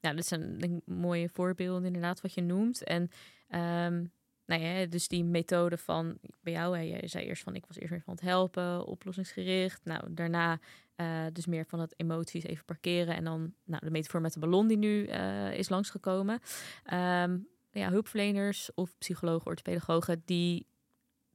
nou, 0.00 0.16
dit 0.16 0.26
zijn 0.26 0.58
denk 0.58 0.86
mooie 0.86 1.28
voorbeelden 1.28 1.84
inderdaad 1.84 2.20
wat 2.20 2.34
je 2.34 2.42
noemt. 2.42 2.84
En 2.84 3.10
ehm 3.48 4.04
nou 4.46 4.62
ja, 4.62 4.86
dus 4.86 5.08
die 5.08 5.24
methode 5.24 5.78
van 5.78 6.18
bij 6.40 6.52
jou, 6.52 6.78
je 6.78 7.08
zei 7.08 7.24
eerst 7.24 7.42
van 7.42 7.54
ik 7.54 7.66
was 7.66 7.78
eerst 7.78 7.90
meer 7.90 8.02
van 8.02 8.14
het 8.14 8.22
helpen, 8.22 8.86
oplossingsgericht. 8.86 9.84
Nou, 9.84 10.14
daarna 10.14 10.60
eh, 10.94 11.26
dus 11.32 11.46
meer 11.46 11.66
van 11.66 11.80
het 11.80 11.94
emoties 11.96 12.44
even 12.44 12.64
parkeren. 12.64 13.16
En 13.16 13.24
dan 13.24 13.54
nou, 13.64 13.84
de 13.84 13.90
metafoor 13.90 14.20
met 14.20 14.32
de 14.32 14.40
ballon 14.40 14.66
die 14.66 14.76
nu 14.76 15.06
eh, 15.06 15.58
is 15.58 15.68
langsgekomen. 15.68 16.40
Ehm 16.84 17.36
ja, 17.70 17.90
hulpverleners 17.90 18.70
of 18.74 18.98
psychologen, 18.98 19.46
orthopedagogen 19.46 20.22
die 20.24 20.66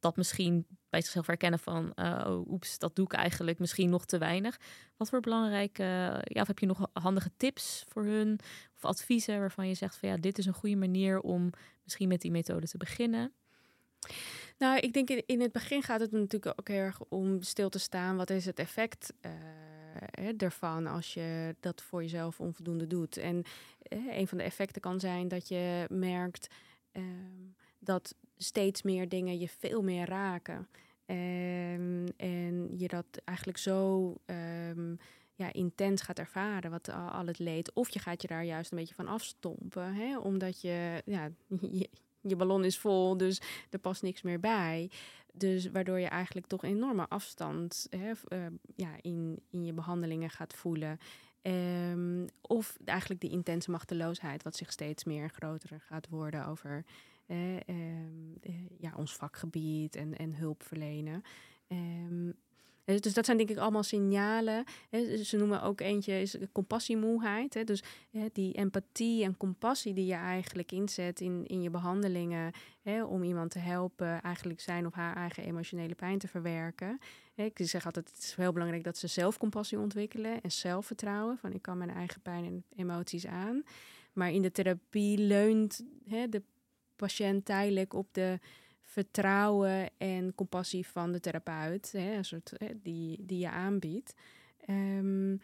dat 0.02 0.18
misschien 0.18 0.66
bij 0.90 1.02
zichzelf 1.02 1.28
herkennen 1.28 1.60
van, 1.60 1.94
eh, 1.94 2.24
oh, 2.28 2.52
oeps, 2.52 2.78
dat 2.78 2.96
doe 2.96 3.06
ik 3.06 3.14
eigenlijk 3.14 3.60
misschien 3.60 3.90
nog 3.90 4.06
te 4.06 4.18
weinig. 4.18 4.58
Wat 4.98 5.10
voor 5.10 5.20
belangrijke, 5.20 5.84
ja, 6.24 6.42
of 6.42 6.48
heb 6.48 6.60
je 6.60 6.66
nog 6.66 6.90
handige 6.94 7.32
tips 7.38 7.84
voor 7.88 8.04
hun 8.04 8.40
of 8.76 8.86
adviezen 8.86 9.40
waarvan 9.40 9.68
je 9.68 9.74
zegt 9.74 9.96
van 9.96 10.10
ja, 10.10 10.18
dit 10.18 10.38
is 10.38 10.46
een 10.46 10.54
goede 10.54 10.76
manier 10.76 11.20
om 11.20 11.50
misschien 11.84 12.08
met 12.08 12.22
die 12.22 12.32
methode 12.32 12.68
te 12.68 12.78
beginnen? 12.78 13.34
Nou, 14.58 14.80
ik 14.80 14.94
denk 14.94 15.10
in, 15.10 15.24
in 15.26 15.42
het 15.42 15.52
begin 15.52 15.84
gaat 15.84 16.00
het 16.00 16.12
natuurlijk 16.12 16.60
ook 16.60 16.70
erg 16.70 17.00
om 17.10 17.42
stil 17.42 17.70
te 17.70 17.80
staan. 17.80 18.18
Wat 18.18 18.30
is 18.30 18.46
het 18.46 18.60
effect 18.60 19.14
eh, 19.22 19.32
ervan 20.38 20.88
als 20.88 21.14
je 21.14 21.56
dat 21.60 21.82
voor 21.82 22.02
jezelf 22.02 22.40
onvoldoende 22.40 22.88
doet? 22.88 23.18
En 23.18 23.44
eh, 23.82 24.18
een 24.18 24.28
van 24.28 24.38
de 24.38 24.44
effecten 24.44 24.82
kan 24.82 25.00
zijn 25.00 25.28
dat 25.28 25.48
je 25.48 25.86
merkt 25.90 26.48
ehm, 26.92 27.06
dat 27.80 28.16
steeds 28.38 28.82
meer 28.82 29.10
dingen 29.10 29.40
je 29.40 29.50
veel 29.50 29.82
meer 29.82 30.06
raken. 30.06 30.68
Ehm, 31.06 32.08
en 32.18 32.78
je 32.78 32.88
dat 32.88 33.06
eigenlijk 33.24 33.58
zo 33.58 34.16
ehm, 34.26 34.96
ja, 35.40 35.54
intens 35.54 36.02
gaat 36.02 36.20
ervaren, 36.20 36.72
wat 36.72 36.90
al, 36.92 37.26
het 37.26 37.40
leed. 37.40 37.74
Of 37.74 37.90
je 37.90 38.00
gaat 38.00 38.22
je 38.22 38.28
daar 38.28 38.44
juist 38.44 38.72
een 38.72 38.78
beetje 38.78 38.96
van 38.96 39.08
afstompen, 39.08 39.94
hè? 39.94 40.18
omdat 40.18 40.62
je, 40.62 41.02
ja, 41.06 41.30
je, 42.22 42.36
ballon 42.36 42.66
is 42.66 42.78
vol, 42.78 43.18
dus 43.18 43.42
er 43.70 43.80
past 43.80 44.02
niks 44.02 44.22
meer 44.22 44.40
bij. 44.40 44.90
Dus 45.34 45.72
waardoor 45.72 46.00
je 46.00 46.08
eigenlijk 46.08 46.48
toch 46.48 46.64
enorme 46.64 47.06
afstand 47.08 47.88
hè, 47.90 48.12
eh, 48.28 48.46
ja, 48.76 48.90
in, 49.02 49.40
in 49.50 49.66
je 49.66 49.74
behandelingen 49.74 50.30
gaat 50.30 50.54
voelen. 50.54 51.00
Ehm, 51.42 52.28
of 52.42 52.78
eigenlijk 52.86 53.22
die 53.22 53.30
intense 53.30 53.72
machteloosheid, 53.72 54.44
wat 54.44 54.56
zich 54.56 54.72
steeds 54.72 55.04
meer 55.04 55.30
groter 55.30 55.82
gaat 55.82 56.10
worden 56.10 56.46
over 56.46 56.86
eh, 57.26 57.56
ehm, 57.56 58.34
eh, 58.42 58.54
ja, 58.78 58.94
ons 58.96 59.16
vakgebied 59.16 59.96
en, 59.96 60.18
en 60.18 60.36
hulp 60.36 60.64
verlenen. 60.64 61.24
Ehm, 61.68 62.32
dus 62.96 63.14
dat 63.14 63.26
zijn 63.26 63.38
denk 63.38 63.50
ik 63.50 63.58
allemaal 63.58 63.84
signalen. 63.84 64.64
Ze 65.24 65.38
noemen 65.38 65.62
ook 65.62 65.82
eentje 65.82 66.22
is 66.22 66.38
compassiemoeheid. 66.52 67.68
Dus 67.68 67.84
die 68.32 68.54
empathie 68.54 69.24
en 69.24 69.38
compassie 69.38 69.94
die 69.94 70.06
je 70.06 70.14
eigenlijk 70.14 70.72
inzet 70.72 71.22
in, 71.22 71.46
in 71.48 71.62
je 71.62 71.70
behandelingen 71.70 72.52
om 73.08 73.24
iemand 73.24 73.52
te 73.52 73.60
helpen 73.60 74.22
eigenlijk 74.22 74.62
zijn 74.62 74.86
of 74.86 74.94
haar 74.94 75.16
eigen 75.16 75.44
emotionele 75.44 75.96
pijn 75.96 76.20
te 76.20 76.28
verwerken. 76.28 77.00
Ik 77.36 77.60
zeg 77.62 77.86
altijd, 77.86 78.10
het 78.10 78.24
is 78.24 78.36
heel 78.36 78.54
belangrijk 78.54 78.84
dat 78.84 78.98
ze 78.98 79.08
zelfcompassie 79.08 79.80
ontwikkelen 79.80 80.42
en 80.42 80.52
zelfvertrouwen. 80.52 81.38
Van 81.38 81.54
ik 81.54 81.62
kan 81.62 81.78
mijn 81.78 81.90
eigen 81.90 82.22
pijn 82.22 82.46
en 82.46 82.64
emoties 82.76 83.26
aan. 83.26 83.64
Maar 84.14 84.32
in 84.32 84.42
de 84.42 84.52
therapie 84.52 85.18
leunt 85.18 85.84
de 86.06 86.42
patiënt 86.96 87.46
tijdelijk 87.46 87.94
op 87.94 88.08
de 88.12 88.40
vertrouwen 88.90 89.90
en 89.98 90.36
compassie 90.36 90.88
van 90.88 91.12
de 91.12 91.20
therapeut, 91.20 91.92
hè, 91.92 92.14
een 92.16 92.26
soort 92.26 92.54
hè, 92.58 92.68
die, 92.82 93.26
die 93.26 93.40
je 93.40 93.50
aanbiedt. 93.50 94.14
Ehm, 94.66 95.36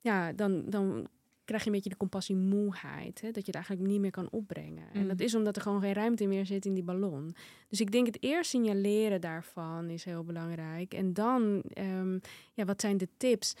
ja, 0.00 0.32
dan, 0.32 0.70
dan 0.70 1.08
krijg 1.44 1.62
je 1.62 1.68
een 1.68 1.74
beetje 1.74 1.90
de 1.90 1.96
compassiemoeheid. 1.96 3.20
Hè, 3.20 3.26
dat 3.30 3.46
je 3.46 3.46
het 3.46 3.54
eigenlijk 3.54 3.86
niet 3.86 4.00
meer 4.00 4.10
kan 4.10 4.30
opbrengen. 4.30 4.84
En 4.92 5.02
Mm. 5.02 5.08
dat 5.08 5.20
is 5.20 5.34
omdat 5.34 5.56
er 5.56 5.62
gewoon 5.62 5.80
geen 5.80 5.92
ruimte 5.92 6.26
meer 6.26 6.46
zit 6.46 6.66
in 6.66 6.74
die 6.74 6.82
ballon. 6.82 7.34
Dus 7.68 7.80
ik 7.80 7.90
denk 7.92 8.06
het 8.06 8.22
eerst 8.22 8.50
signaleren 8.50 9.20
daarvan 9.20 9.88
is 9.88 10.04
heel 10.04 10.24
belangrijk. 10.24 10.94
En 10.94 11.12
dan, 11.12 11.62
ehm, 11.62 12.18
ja, 12.52 12.64
wat 12.64 12.80
zijn 12.80 12.96
de 12.98 13.08
tips? 13.16 13.54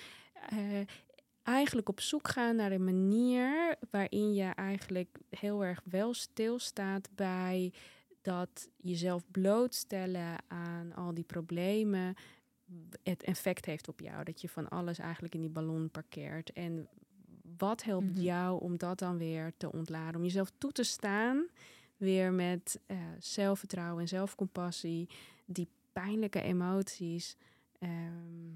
Eh, 0.48 0.58
eigenlijk 1.42 1.88
op 1.88 2.00
zoek 2.00 2.28
gaan 2.28 2.56
naar 2.56 2.72
een 2.72 2.84
manier 2.84 3.76
waarin 3.90 4.34
je 4.34 4.44
eigenlijk 4.44 5.18
heel 5.30 5.64
erg 5.64 5.80
wel 5.84 6.14
stilstaat 6.14 7.08
bij 7.14 7.72
dat 8.24 8.68
jezelf 8.76 9.22
blootstellen 9.30 10.36
aan 10.48 10.94
al 10.94 11.14
die 11.14 11.24
problemen 11.24 12.14
het 13.02 13.22
effect 13.22 13.64
heeft 13.64 13.88
op 13.88 14.00
jou. 14.00 14.24
Dat 14.24 14.40
je 14.40 14.48
van 14.48 14.68
alles 14.68 14.98
eigenlijk 14.98 15.34
in 15.34 15.40
die 15.40 15.50
ballon 15.50 15.90
parkeert. 15.90 16.52
En 16.52 16.88
wat 17.58 17.82
helpt 17.82 18.14
Mhm. 18.14 18.20
jou 18.20 18.60
om 18.60 18.76
dat 18.76 18.98
dan 18.98 19.18
weer 19.18 19.52
te 19.56 19.72
ontladen? 19.72 20.16
Om 20.16 20.22
jezelf 20.22 20.52
toe 20.58 20.72
te 20.72 20.82
staan, 20.82 21.46
weer 21.96 22.32
met 22.32 22.80
eh, 22.86 22.96
zelfvertrouwen 23.18 24.00
en 24.02 24.08
zelfcompassie, 24.08 25.08
die 25.44 25.68
pijnlijke 25.92 26.40
emoties, 26.42 27.36
ehm, 27.78 28.50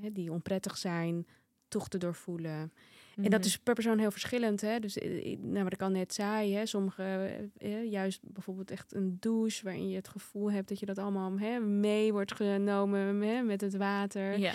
hè, 0.00 0.12
die 0.12 0.32
onprettig 0.32 0.76
zijn, 0.76 1.26
toch 1.68 1.88
te 1.88 1.98
doorvoelen. 1.98 2.72
En 3.16 3.22
dat 3.30 3.38
Mhm. 3.40 3.48
is 3.48 3.58
per 3.58 3.74
persoon 3.74 3.98
heel 3.98 4.10
verschillend. 4.10 4.60
Hè? 4.60 4.78
Dus 4.80 4.98
eh, 4.98 5.32
eh, 5.32 5.38
nou, 5.40 5.64
wat 5.64 5.72
ik 5.72 5.82
al 5.82 5.88
net 5.88 6.14
zei, 6.14 6.54
hè, 6.54 6.66
sommige, 6.66 7.02
eh, 7.02 7.72
eh, 7.82 7.90
juist 7.90 8.20
bijvoorbeeld 8.22 8.70
echt 8.70 8.94
een 8.94 9.16
douche 9.20 9.64
waarin 9.64 9.88
je 9.88 9.96
het 9.96 10.08
gevoel 10.08 10.52
hebt 10.52 10.68
dat 10.68 10.78
je 10.78 10.86
dat 10.86 10.98
allemaal 10.98 11.38
hè, 11.38 11.60
mee 11.60 12.12
wordt 12.12 12.34
genomen 12.34 13.20
hè, 13.22 13.42
met 13.42 13.60
het 13.60 13.76
water. 13.76 14.38
Ja. 14.38 14.52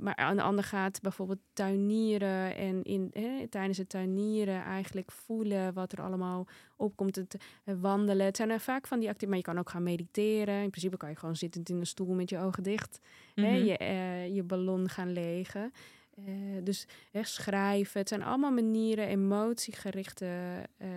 Maar 0.00 0.16
aan 0.16 0.36
de 0.36 0.42
ander 0.42 0.64
gaat 0.64 1.00
bijvoorbeeld 1.02 1.38
tuinieren 1.52 2.56
en 2.56 2.82
in, 2.82 3.10
hè, 3.12 3.48
tijdens 3.48 3.78
het 3.78 3.88
tuinieren 3.88 4.62
eigenlijk 4.62 5.10
voelen 5.12 5.72
wat 5.74 5.92
er 5.92 6.02
allemaal 6.02 6.46
opkomt. 6.76 7.16
Het 7.16 7.36
wandelen. 7.80 8.26
Het 8.26 8.36
zijn 8.36 8.50
er 8.50 8.60
vaak 8.60 8.86
van 8.86 8.98
die 9.00 9.08
activiteiten, 9.08 9.28
maar 9.28 9.38
je 9.38 9.44
kan 9.44 9.58
ook 9.58 9.70
gaan 9.70 9.82
mediteren. 9.82 10.62
In 10.62 10.70
principe 10.70 10.96
kan 10.96 11.08
je 11.10 11.16
gewoon 11.16 11.36
zittend 11.36 11.68
in 11.68 11.76
een 11.76 11.86
stoel 11.86 12.14
met 12.14 12.30
je 12.30 12.38
ogen 12.38 12.62
dicht 12.62 12.98
hè, 13.34 13.42
Mhm. 13.42 13.64
je, 13.64 14.30
je 14.34 14.42
ballon 14.42 14.88
gaan 14.88 15.12
legen. 15.12 15.72
Eh, 16.14 16.24
dus 16.62 16.86
hè, 17.10 17.24
schrijven. 17.24 18.00
Het 18.00 18.08
zijn 18.08 18.22
allemaal 18.22 18.52
manieren, 18.52 19.06
emotiegerichte 19.06 20.62
eh 20.76 20.90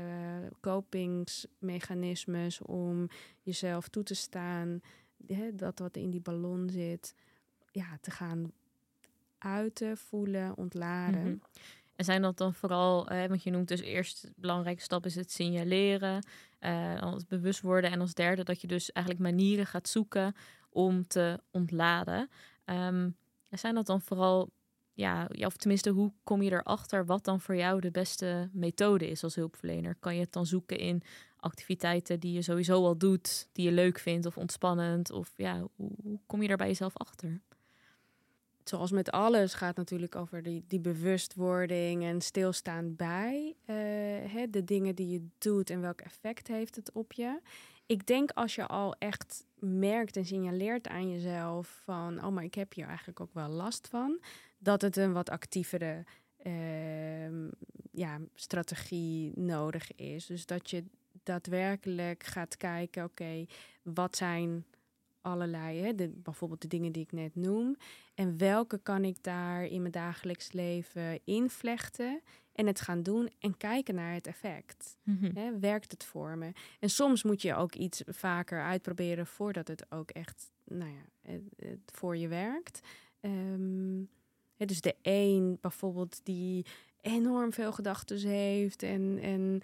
kopingsmechanismes 0.60 2.62
om 2.62 3.08
jezelf 3.42 3.88
toe 3.88 4.04
te 4.04 4.14
staan. 4.14 4.82
Hè, 5.28 5.56
dat 5.56 5.80
wat 5.80 5.98
in 5.98 6.10
die 6.10 6.22
ballon 6.22 6.70
zit, 6.70 7.16
ja, 7.72 7.98
te 8.02 8.12
gaan 8.12 8.52
uiten, 9.38 9.98
voelen, 9.98 10.58
ontladen. 10.58 11.22
Mhm. 11.22 11.38
En 11.96 12.06
zijn 12.06 12.22
dat 12.22 12.38
dan 12.38 12.54
vooral, 12.54 13.06
want 13.06 13.44
je 13.44 13.52
noemt 13.52 13.68
dus 13.68 13.82
eerst 13.82 14.22
de 14.22 14.34
belangrijke 14.36 14.82
stap 14.82 15.06
is 15.06 15.16
het 15.16 15.32
signaleren, 15.32 16.24
eh, 16.60 17.14
het 17.14 17.28
bewust 17.28 17.62
worden 17.62 17.92
en 17.92 18.02
als 18.02 18.14
derde 18.14 18.44
dat 18.44 18.62
je 18.62 18.68
dus 18.68 18.92
eigenlijk 18.92 19.26
manieren 19.26 19.66
gaat 19.66 19.90
zoeken 19.90 20.36
om 20.70 21.08
te 21.08 21.40
ontladen. 21.52 22.30
En 22.66 23.18
zijn 23.50 23.76
dat 23.76 23.86
dan 23.86 24.02
vooral, 24.02 24.50
ja, 24.96 25.30
of 25.32 25.58
tenminste, 25.58 25.90
hoe 25.90 26.12
kom 26.24 26.42
je 26.42 26.52
erachter 26.52 27.06
wat 27.06 27.24
dan 27.24 27.42
voor 27.42 27.56
jou 27.56 27.80
de 27.82 27.92
beste 27.92 28.50
methode 28.54 29.10
is 29.10 29.24
als 29.24 29.36
hulpverlener? 29.36 29.96
Kan 30.00 30.16
je 30.16 30.22
het 30.22 30.34
dan 30.34 30.46
zoeken 30.46 30.78
in 30.78 31.02
activiteiten 31.40 32.20
die 32.20 32.34
je 32.34 32.42
sowieso 32.42 32.84
al 32.84 32.98
doet, 32.98 33.48
die 33.52 33.66
je 33.66 33.72
leuk 33.72 34.00
vindt 34.00 34.26
of 34.26 34.38
ontspannend? 34.38 35.12
Of 35.12 35.32
ja, 35.36 35.60
hoe, 35.76 35.92
hoe 36.04 36.20
kom 36.26 36.42
je 36.42 36.48
daar 36.48 36.58
bij 36.58 36.68
jezelf 36.68 36.98
achter? 36.98 37.42
zoals 38.70 38.92
met 38.92 39.12
alles 39.12 39.54
gaat 39.54 39.76
natuurlijk 39.76 40.16
over 40.16 40.44
die, 40.44 40.64
die 40.68 40.80
bewustwording 40.80 42.04
en 42.04 42.22
stilstaan 42.22 42.96
bij 42.96 43.56
eh, 43.66 43.76
hè, 44.32 44.50
de 44.50 44.64
dingen 44.64 44.96
die 44.96 45.10
je 45.10 45.28
doet 45.38 45.70
en 45.70 45.82
welk 45.82 46.02
effect 46.02 46.48
heeft 46.48 46.76
het 46.76 46.92
op 46.92 47.14
je. 47.14 47.40
Ik 47.86 48.08
denk 48.08 48.32
als 48.32 48.56
je 48.56 48.66
al 48.68 48.96
echt 49.00 49.46
merkt 49.60 50.18
en 50.18 50.26
signaleert 50.26 50.88
aan 50.88 51.12
jezelf 51.12 51.82
van, 51.84 52.26
oh 52.26 52.32
maar 52.32 52.44
ik 52.44 52.56
heb 52.56 52.74
hier 52.74 52.88
eigenlijk 52.88 53.20
ook 53.20 53.34
wel 53.34 53.50
last 53.50 53.88
van, 53.88 54.20
dat 54.66 54.82
het 54.82 54.98
een 54.98 55.14
wat 55.14 55.30
actievere 55.30 56.04
ehm, 56.38 57.48
ja, 57.92 58.20
strategie 58.34 59.40
nodig 59.40 59.96
is. 59.96 60.26
Dus 60.26 60.46
dat 60.46 60.70
je 60.70 60.84
daadwerkelijk 61.24 62.24
gaat 62.24 62.58
kijken, 62.58 63.04
oké, 63.04 63.46
wat 63.82 64.16
zijn 64.16 64.66
allerlei, 65.22 65.82
hè, 65.82 65.96
de, 65.96 66.10
bijvoorbeeld 66.10 66.62
de 66.62 66.68
dingen 66.68 66.92
die 66.92 67.04
ik 67.04 67.12
net 67.12 67.36
noem. 67.36 67.76
En 68.14 68.38
welke 68.38 68.78
kan 68.78 69.04
ik 69.04 69.24
daar 69.24 69.66
in 69.66 69.80
mijn 69.80 69.92
dagelijks 69.92 70.52
leven 70.52 71.20
invlechten 71.24 72.22
en 72.52 72.68
het 72.68 72.82
gaan 72.82 73.04
doen 73.04 73.30
en 73.40 73.58
kijken 73.58 73.96
naar 73.96 74.14
het 74.14 74.28
effect. 74.28 74.98
Hè, 75.34 75.60
werkt 75.60 75.92
het 75.92 76.04
voor 76.04 76.38
me? 76.38 76.52
En 76.80 76.90
soms 76.90 77.24
moet 77.24 77.42
je 77.42 77.56
ook 77.56 77.76
iets 77.76 78.02
vaker 78.06 78.62
uitproberen 78.62 79.28
voordat 79.28 79.68
het 79.68 79.92
ook 79.92 80.10
echt 80.10 80.52
nou 80.64 80.92
ja, 80.92 81.36
voor 81.86 82.18
je 82.18 82.28
werkt. 82.28 82.80
Ehm, 83.20 84.04
dus 84.58 84.82
de 84.82 84.96
een 85.02 85.58
bijvoorbeeld 85.62 86.20
die 86.24 86.66
enorm 87.02 87.54
veel 87.54 87.72
gedachten 87.72 88.18
heeft 88.28 88.84
en, 88.84 89.20
en 89.22 89.62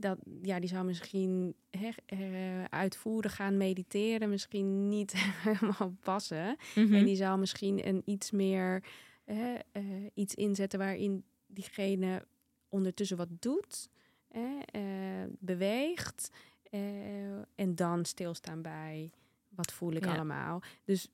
dat, 0.00 0.18
ja, 0.42 0.60
die 0.60 0.68
zou 0.68 0.84
misschien 0.84 1.54
eh, 1.70 2.64
uitvoeren 2.64 3.30
gaan 3.30 3.56
mediteren, 3.56 4.28
misschien 4.28 4.88
niet 4.88 5.12
helemaal 5.44 5.94
passen. 6.00 6.56
Mhm. 6.74 6.94
En 6.94 7.04
die 7.04 7.16
zou 7.16 7.38
misschien 7.38 7.88
een 7.88 8.02
iets 8.04 8.30
meer 8.30 8.84
eh, 9.24 9.54
iets 10.14 10.34
inzetten 10.34 10.78
waarin 10.78 11.24
diegene 11.46 12.26
ondertussen 12.68 13.16
wat 13.16 13.28
doet, 13.40 13.88
eh, 14.28 14.42
beweegt 15.38 16.30
en 17.54 17.74
dan 17.74 18.04
stilstaan 18.04 18.62
bij 18.62 19.10
wat 19.48 19.72
voel 19.72 19.92
ik 19.92 20.04
Ja. 20.04 20.14
allemaal. 20.14 20.62
Dus 20.84 21.08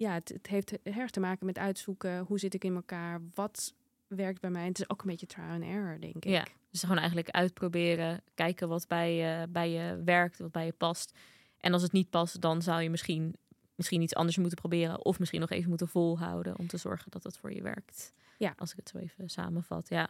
ja, 0.00 0.12
het, 0.12 0.28
het 0.28 0.46
heeft 0.46 0.82
erg 0.82 1.10
te 1.10 1.20
maken 1.20 1.46
met 1.46 1.58
uitzoeken 1.58 2.18
hoe 2.18 2.38
zit 2.38 2.54
ik 2.54 2.64
in 2.64 2.74
elkaar, 2.74 3.20
wat 3.34 3.74
werkt 4.06 4.40
bij 4.40 4.50
mij. 4.50 4.66
Het 4.66 4.78
is 4.78 4.90
ook 4.90 5.02
een 5.02 5.08
beetje 5.10 5.26
trial 5.26 5.48
and 5.50 5.62
error, 5.62 6.00
denk 6.00 6.14
ik. 6.14 6.24
Ja, 6.24 6.46
dus 6.70 6.80
gewoon 6.80 6.96
eigenlijk 6.98 7.30
uitproberen, 7.30 8.20
kijken 8.34 8.68
wat 8.68 8.88
bij 8.88 9.14
je, 9.14 9.46
bij 9.48 9.70
je 9.70 10.02
werkt, 10.04 10.38
wat 10.38 10.52
bij 10.52 10.64
je 10.66 10.72
past. 10.72 11.18
En 11.58 11.72
als 11.72 11.82
het 11.82 11.92
niet 11.92 12.10
past, 12.10 12.40
dan 12.40 12.62
zou 12.62 12.82
je 12.82 12.90
misschien, 12.90 13.34
misschien 13.74 14.02
iets 14.02 14.14
anders 14.14 14.36
moeten 14.36 14.58
proberen. 14.58 15.04
Of 15.04 15.18
misschien 15.18 15.40
nog 15.40 15.50
even 15.50 15.68
moeten 15.68 15.88
volhouden 15.88 16.58
om 16.58 16.66
te 16.66 16.76
zorgen 16.76 17.10
dat 17.10 17.22
het 17.22 17.36
voor 17.36 17.52
je 17.52 17.62
werkt. 17.62 18.12
Ja. 18.38 18.54
Als 18.56 18.70
ik 18.70 18.76
het 18.76 18.88
zo 18.88 18.98
even 18.98 19.28
samenvat, 19.28 19.88
ja. 19.88 20.08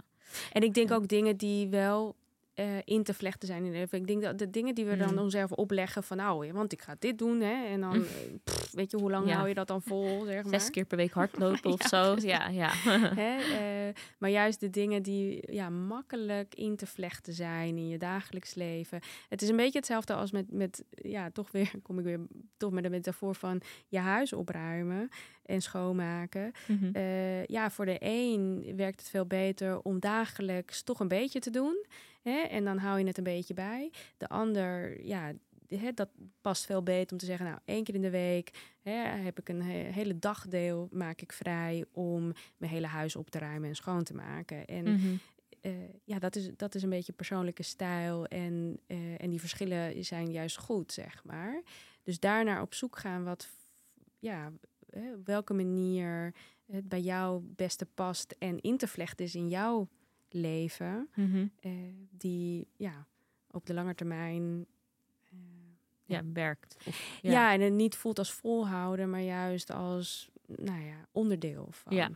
En 0.53 0.63
ik 0.63 0.75
denk 0.75 0.89
Ja. 0.89 0.95
ook 0.95 1.09
dingen 1.09 1.37
die 1.37 1.69
wel 1.69 2.17
eh, 2.61 2.67
in 2.85 3.03
te 3.03 3.15
vlechten 3.15 3.49
zijn 3.49 3.65
in 3.65 3.73
leven. 3.73 3.99
Ik 3.99 4.07
denk 4.07 4.23
dat 4.23 4.39
de 4.39 4.51
dingen 4.51 4.75
die 4.75 4.85
we 4.85 4.97
dan 4.97 5.13
Mm. 5.13 5.19
onszelf 5.19 5.53
opleggen 5.53 6.03
van 6.03 6.17
nou, 6.17 6.53
want 6.53 6.73
ik 6.73 6.81
ga 6.83 6.97
dit 6.99 7.19
doen, 7.19 7.41
hè, 7.41 7.67
en 7.67 7.81
dan, 7.81 7.97
Mm. 7.97 8.03
eh, 8.05 8.09
pff, 8.45 8.73
weet 8.73 8.91
je, 8.91 8.97
hoe 8.97 9.11
lang 9.11 9.29
Ja. 9.29 9.35
hou 9.37 9.49
je 9.49 9.55
dat 9.55 9.67
dan 9.69 9.83
vol, 9.83 10.25
zeg 10.25 10.43
maar? 10.45 10.61
Zes 10.61 10.71
keer 10.71 10.85
per 10.85 10.97
week 10.97 11.13
hardlopen 11.13 11.71
of 11.73 11.83
Ja, 11.83 11.89
zo. 11.89 12.13
precies. 12.13 12.31
Ja, 12.31 12.49
ja. 12.49 12.71
Hè? 13.25 13.37
eh, 13.39 13.95
maar 14.19 14.31
juist 14.31 14.61
de 14.61 14.71
dingen 14.71 15.03
die 15.03 15.53
ja, 15.53 15.71
makkelijk 15.71 16.55
in 16.55 16.77
te 16.77 16.87
vlechten 16.87 17.33
zijn 17.33 17.77
in 17.77 17.89
je 17.89 17.99
dagelijks 17.99 18.55
leven. 18.55 19.01
Het 19.29 19.43
is 19.43 19.49
een 19.49 19.57
beetje 19.57 19.79
hetzelfde 19.79 20.15
als 20.15 20.31
met, 20.31 20.53
met 20.53 20.85
ja, 20.91 21.31
toch 21.31 21.51
weer, 21.51 21.71
kom 21.83 21.99
ik 21.99 22.05
weer 22.05 22.21
toch 22.57 22.71
met 22.71 22.83
de 22.83 22.91
metafoor 22.91 23.35
van 23.35 23.61
je 23.89 23.99
huis 23.99 24.33
opruimen 24.33 25.09
en 25.45 25.61
schoonmaken. 25.63 26.53
Mhm. 26.67 26.91
Eh, 26.93 27.45
ja, 27.45 27.71
voor 27.71 27.85
de 27.87 27.97
een 28.01 28.73
werkt 28.77 29.01
het 29.01 29.09
veel 29.11 29.27
beter 29.27 29.81
om 29.83 30.01
dagelijks 30.01 30.83
toch 30.83 31.01
een 31.01 31.09
beetje 31.09 31.41
te 31.41 31.51
doen. 31.51 31.87
Hè? 32.21 32.39
En 32.41 32.65
dan 32.65 32.79
hou 32.79 32.99
je 32.99 33.07
het 33.07 33.19
een 33.19 33.25
beetje 33.25 33.55
bij. 33.55 33.93
De 34.17 34.29
ander, 34.29 35.05
ja, 35.07 35.33
hè, 35.67 35.93
dat 35.93 36.09
past 36.41 36.67
veel 36.67 36.83
beter 36.83 37.13
om 37.13 37.19
te 37.19 37.27
zeggen, 37.27 37.47
nou, 37.47 37.59
één 37.65 37.85
keer 37.85 37.95
in 37.95 38.03
de 38.03 38.11
week 38.11 38.77
hè, 38.83 38.93
heb 39.07 39.39
ik 39.39 39.49
een 39.49 39.63
he- 39.63 39.91
hele 39.93 40.19
dagdeel, 40.19 40.89
maak 40.91 41.21
ik 41.21 41.33
vrij 41.33 41.85
om 41.93 42.33
mijn 42.57 42.73
hele 42.73 42.87
huis 42.87 43.17
op 43.17 43.31
te 43.31 43.39
ruimen 43.39 43.69
en 43.69 43.75
schoon 43.77 44.03
te 44.05 44.15
maken. 44.15 44.65
En 44.67 44.85
Mhm. 44.85 45.15
eh, 45.61 45.73
ja, 46.05 46.19
dat 46.19 46.37
is, 46.37 46.51
dat 46.57 46.75
is 46.75 46.83
een 46.83 46.89
beetje 46.91 47.13
persoonlijke 47.13 47.63
stijl. 47.63 48.27
En, 48.27 48.81
eh, 48.87 49.23
en 49.23 49.31
die 49.31 49.41
verschillen 49.41 50.05
zijn 50.05 50.31
juist 50.31 50.59
goed, 50.59 50.93
zeg 50.93 51.25
maar. 51.25 51.63
Dus 52.03 52.21
daarnaar 52.21 52.63
op 52.63 52.75
zoek 52.75 52.99
gaan 52.99 53.25
wat, 53.25 53.49
ja, 54.19 54.53
welke 55.25 55.55
manier 55.55 56.35
het 56.73 56.89
bij 56.89 57.01
jou 57.01 57.43
beste 57.57 57.87
past 57.87 58.35
en 58.39 58.61
in 58.61 58.77
te 58.77 58.87
vlechten 58.89 59.25
is 59.25 59.35
in 59.35 59.49
jouw 59.49 59.89
leven. 60.35 61.09
Mhm. 61.15 61.47
eh, 61.61 61.73
die 62.11 62.69
ja, 62.77 63.07
op 63.51 63.67
de 63.67 63.75
lange 63.75 63.95
termijn. 63.95 64.67
eh, 65.31 65.37
Ja, 66.05 66.23
werkt. 66.33 66.77
Of, 66.87 67.19
ja. 67.23 67.53
en 67.53 67.61
het 67.61 67.73
niet 67.73 67.97
voelt 67.97 68.19
als 68.19 68.33
volhouden, 68.33 69.11
maar 69.11 69.21
juist 69.23 69.71
als 69.71 70.31
nou 70.47 70.81
ja, 70.81 71.07
onderdeel 71.13 71.69
van. 71.71 71.97
Ja. 71.97 72.11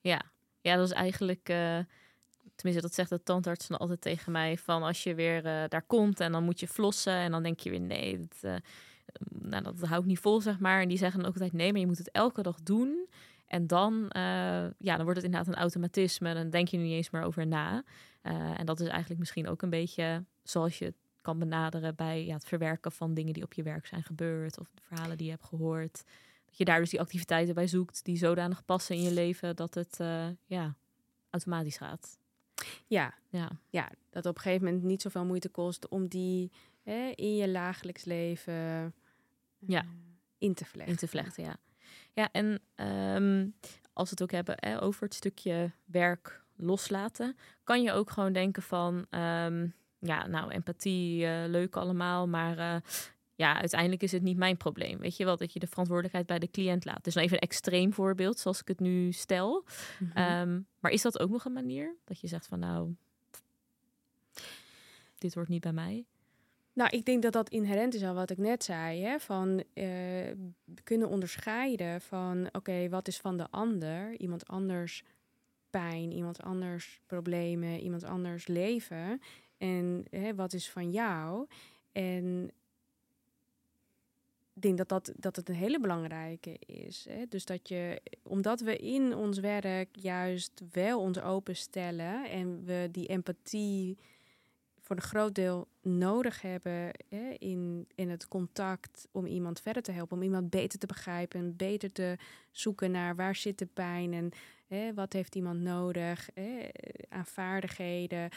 Ja, 0.00 0.22
ja 0.60 0.76
dat 0.76 0.86
is 0.86 0.92
eigenlijk... 0.94 1.48
eh, 1.48 1.78
tenminste, 2.54 2.82
dat 2.86 2.94
zegt 2.94 3.10
de 3.10 3.22
tandarts 3.22 3.66
dan 3.68 3.78
altijd 3.78 4.00
tegen 4.00 4.32
mij... 4.32 4.58
van 4.58 4.82
als 4.82 5.02
je 5.02 5.14
weer 5.14 5.42
daar 5.68 5.82
komt 5.86 6.20
en 6.20 6.32
dan 6.32 6.44
moet 6.44 6.60
je 6.60 6.68
flossen... 6.68 7.12
en 7.12 7.30
dan 7.30 7.42
denk 7.42 7.60
je 7.60 7.70
weer, 7.70 7.80
nee, 7.80 8.18
dat, 8.18 8.60
nou, 9.28 9.62
dat 9.62 9.80
hou 9.80 10.00
ik 10.00 10.06
niet 10.06 10.18
vol, 10.18 10.40
zeg 10.40 10.58
maar. 10.58 10.80
En 10.80 10.88
die 10.88 10.98
zeggen 10.98 11.18
dan 11.20 11.28
ook 11.28 11.34
altijd, 11.34 11.52
nee, 11.52 11.70
maar 11.72 11.80
je 11.80 11.86
moet 11.86 11.98
het 11.98 12.10
elke 12.10 12.42
dag 12.42 12.60
doen... 12.62 13.08
En 13.46 13.66
dan, 13.66 14.08
eh, 14.10 14.22
ja, 14.78 14.96
dan 14.96 15.02
wordt 15.04 15.16
het 15.16 15.24
inderdaad 15.24 15.46
een 15.48 15.60
automatisme. 15.60 16.34
Dan 16.34 16.50
denk 16.50 16.68
je 16.68 16.76
er 16.76 16.82
niet 16.82 16.92
eens 16.92 17.10
meer 17.10 17.22
over 17.22 17.46
na. 17.46 17.84
Eh, 18.22 18.58
en 18.60 18.66
dat 18.66 18.80
is 18.80 18.88
eigenlijk 18.88 19.18
misschien 19.20 19.48
ook 19.48 19.62
een 19.62 19.70
beetje 19.70 20.24
zoals 20.42 20.78
je 20.78 20.84
het 20.84 20.94
kan 21.20 21.38
benaderen 21.38 21.94
bij 21.94 22.24
ja, 22.26 22.34
het 22.34 22.44
verwerken 22.46 22.92
van 22.92 23.14
dingen 23.14 23.32
die 23.32 23.42
op 23.42 23.52
je 23.52 23.62
werk 23.62 23.86
zijn 23.86 24.02
gebeurd. 24.02 24.58
Of 24.58 24.70
de 24.74 24.82
verhalen 24.82 25.16
die 25.16 25.26
je 25.26 25.32
hebt 25.32 25.44
gehoord. 25.44 26.04
Dat 26.46 26.56
je 26.58 26.64
daar 26.64 26.78
dus 26.80 26.90
die 26.90 27.00
activiteiten 27.00 27.54
bij 27.54 27.66
zoekt 27.66 28.04
die 28.04 28.16
zodanig 28.16 28.64
passen 28.64 28.96
in 28.96 29.02
je 29.02 29.12
leven 29.12 29.56
dat 29.56 29.74
het 29.74 30.00
eh, 30.00 30.26
ja, 30.46 30.74
automatisch 31.30 31.76
gaat. 31.76 32.18
ja, 32.86 33.14
Ja. 33.28 33.50
ja, 33.68 33.90
dat 34.10 34.26
op 34.26 34.36
een 34.36 34.42
gegeven 34.42 34.64
moment 34.66 34.84
niet 34.84 35.02
zoveel 35.02 35.24
moeite 35.24 35.48
kost 35.48 35.88
om 35.88 36.08
die 36.08 36.50
hè, 36.82 37.12
in 37.14 37.36
je 37.36 37.52
dagelijks 37.52 38.04
leven 38.04 38.94
Ja. 39.58 39.84
in 40.38 40.54
te 40.54 40.64
vlechten. 40.64 40.92
In 40.92 40.98
te 40.98 41.08
vlechten, 41.08 41.44
ja. 41.44 41.56
Ja, 42.16 42.28
en 42.32 42.60
ehm, 42.74 43.48
als 43.92 44.08
we 44.08 44.14
het 44.14 44.22
ook 44.22 44.30
hebben 44.30 44.54
hè, 44.58 44.82
over 44.82 45.02
het 45.02 45.14
stukje 45.14 45.70
werk 45.84 46.42
loslaten, 46.56 47.36
kan 47.64 47.82
je 47.82 47.92
ook 47.92 48.10
gewoon 48.10 48.32
denken 48.32 48.62
van, 48.62 49.06
ehm, 49.10 49.66
ja, 49.98 50.26
nou, 50.26 50.50
empathie, 50.50 51.26
eh, 51.26 51.48
leuk 51.48 51.76
allemaal, 51.76 52.28
maar 52.28 52.58
eh, 52.58 52.76
ja, 53.34 53.60
uiteindelijk 53.60 54.02
is 54.02 54.12
het 54.12 54.22
niet 54.22 54.36
mijn 54.36 54.56
probleem. 54.56 54.98
Weet 54.98 55.16
je 55.16 55.24
wel, 55.24 55.36
dat 55.36 55.52
je 55.52 55.58
de 55.58 55.66
verantwoordelijkheid 55.66 56.26
bij 56.26 56.38
de 56.38 56.50
cliënt 56.50 56.84
laat. 56.84 57.04
Dus 57.04 57.14
nou 57.14 57.26
even 57.26 57.38
een 57.38 57.48
extreem 57.48 57.92
voorbeeld, 57.92 58.38
zoals 58.38 58.60
ik 58.60 58.68
het 58.68 58.80
nu 58.80 59.12
stel. 59.12 59.64
Mhm. 59.98 60.16
Ehm, 60.16 60.60
maar 60.80 60.92
is 60.92 61.02
dat 61.02 61.18
ook 61.18 61.30
nog 61.30 61.44
een 61.44 61.52
manier 61.52 61.96
dat 62.04 62.20
je 62.20 62.26
zegt 62.26 62.46
van, 62.46 62.58
nou, 62.58 62.94
dit 65.18 65.34
hoort 65.34 65.48
niet 65.48 65.60
bij 65.60 65.72
mij? 65.72 66.04
Nou, 66.76 66.90
ik 66.90 67.04
denk 67.04 67.22
dat 67.22 67.32
dat 67.32 67.48
inherent 67.48 67.94
is 67.94 68.02
aan 68.02 68.14
wat 68.14 68.30
ik 68.30 68.38
net 68.38 68.64
zei. 68.64 69.02
Hè? 69.02 69.18
Van 69.18 69.64
eh, 69.74 69.86
kunnen 70.84 71.08
onderscheiden 71.08 72.00
van 72.00 72.48
oké, 72.52 72.88
wat 72.88 73.08
is 73.08 73.18
van 73.18 73.36
de 73.36 73.46
ander, 73.50 74.16
iemand 74.16 74.46
anders 74.46 75.02
pijn, 75.70 76.12
iemand 76.12 76.42
anders 76.42 77.00
problemen, 77.06 77.80
iemand 77.80 78.04
anders 78.04 78.46
leven. 78.46 79.20
En 79.58 80.04
hè, 80.10 80.34
wat 80.34 80.52
is 80.52 80.70
van 80.70 80.90
jou? 80.90 81.46
En 81.92 82.50
ik 84.54 84.62
denk 84.62 84.76
dat, 84.76 84.88
dat, 84.88 85.12
dat 85.16 85.36
het 85.36 85.48
een 85.48 85.54
hele 85.54 85.80
belangrijke 85.80 86.58
is. 86.58 87.06
Hè? 87.08 87.26
Dus 87.28 87.44
dat 87.44 87.68
je, 87.68 88.00
omdat 88.22 88.60
we 88.60 88.76
in 88.76 89.14
ons 89.14 89.38
werk 89.38 89.88
juist 89.92 90.62
wel 90.72 91.00
ons 91.00 91.20
openstellen 91.20 92.30
en 92.30 92.64
we 92.64 92.88
die 92.92 93.06
empathie 93.06 93.98
voor 94.80 94.96
een 94.96 95.02
groot 95.02 95.34
deel 95.34 95.68
nodig 95.86 96.42
hebben 96.42 96.90
hè, 97.08 97.28
in, 97.38 97.86
in 97.94 98.10
het 98.10 98.28
contact 98.28 99.08
om 99.12 99.26
iemand 99.26 99.60
verder 99.60 99.82
te 99.82 99.92
helpen, 99.92 100.16
om 100.16 100.22
iemand 100.22 100.50
beter 100.50 100.78
te 100.78 100.86
begrijpen 100.86 101.40
en 101.40 101.56
beter 101.56 101.92
te 101.92 102.16
zoeken 102.50 102.90
naar 102.90 103.16
waar 103.16 103.34
zit 103.34 103.58
de 103.58 103.66
pijn 103.66 104.12
en 104.12 104.30
hè, 104.66 104.94
wat 104.94 105.12
heeft 105.12 105.34
iemand 105.34 105.60
nodig 105.60 106.28
hè, 106.34 106.68
aan 107.08 107.26
vaardigheden. 107.26 108.28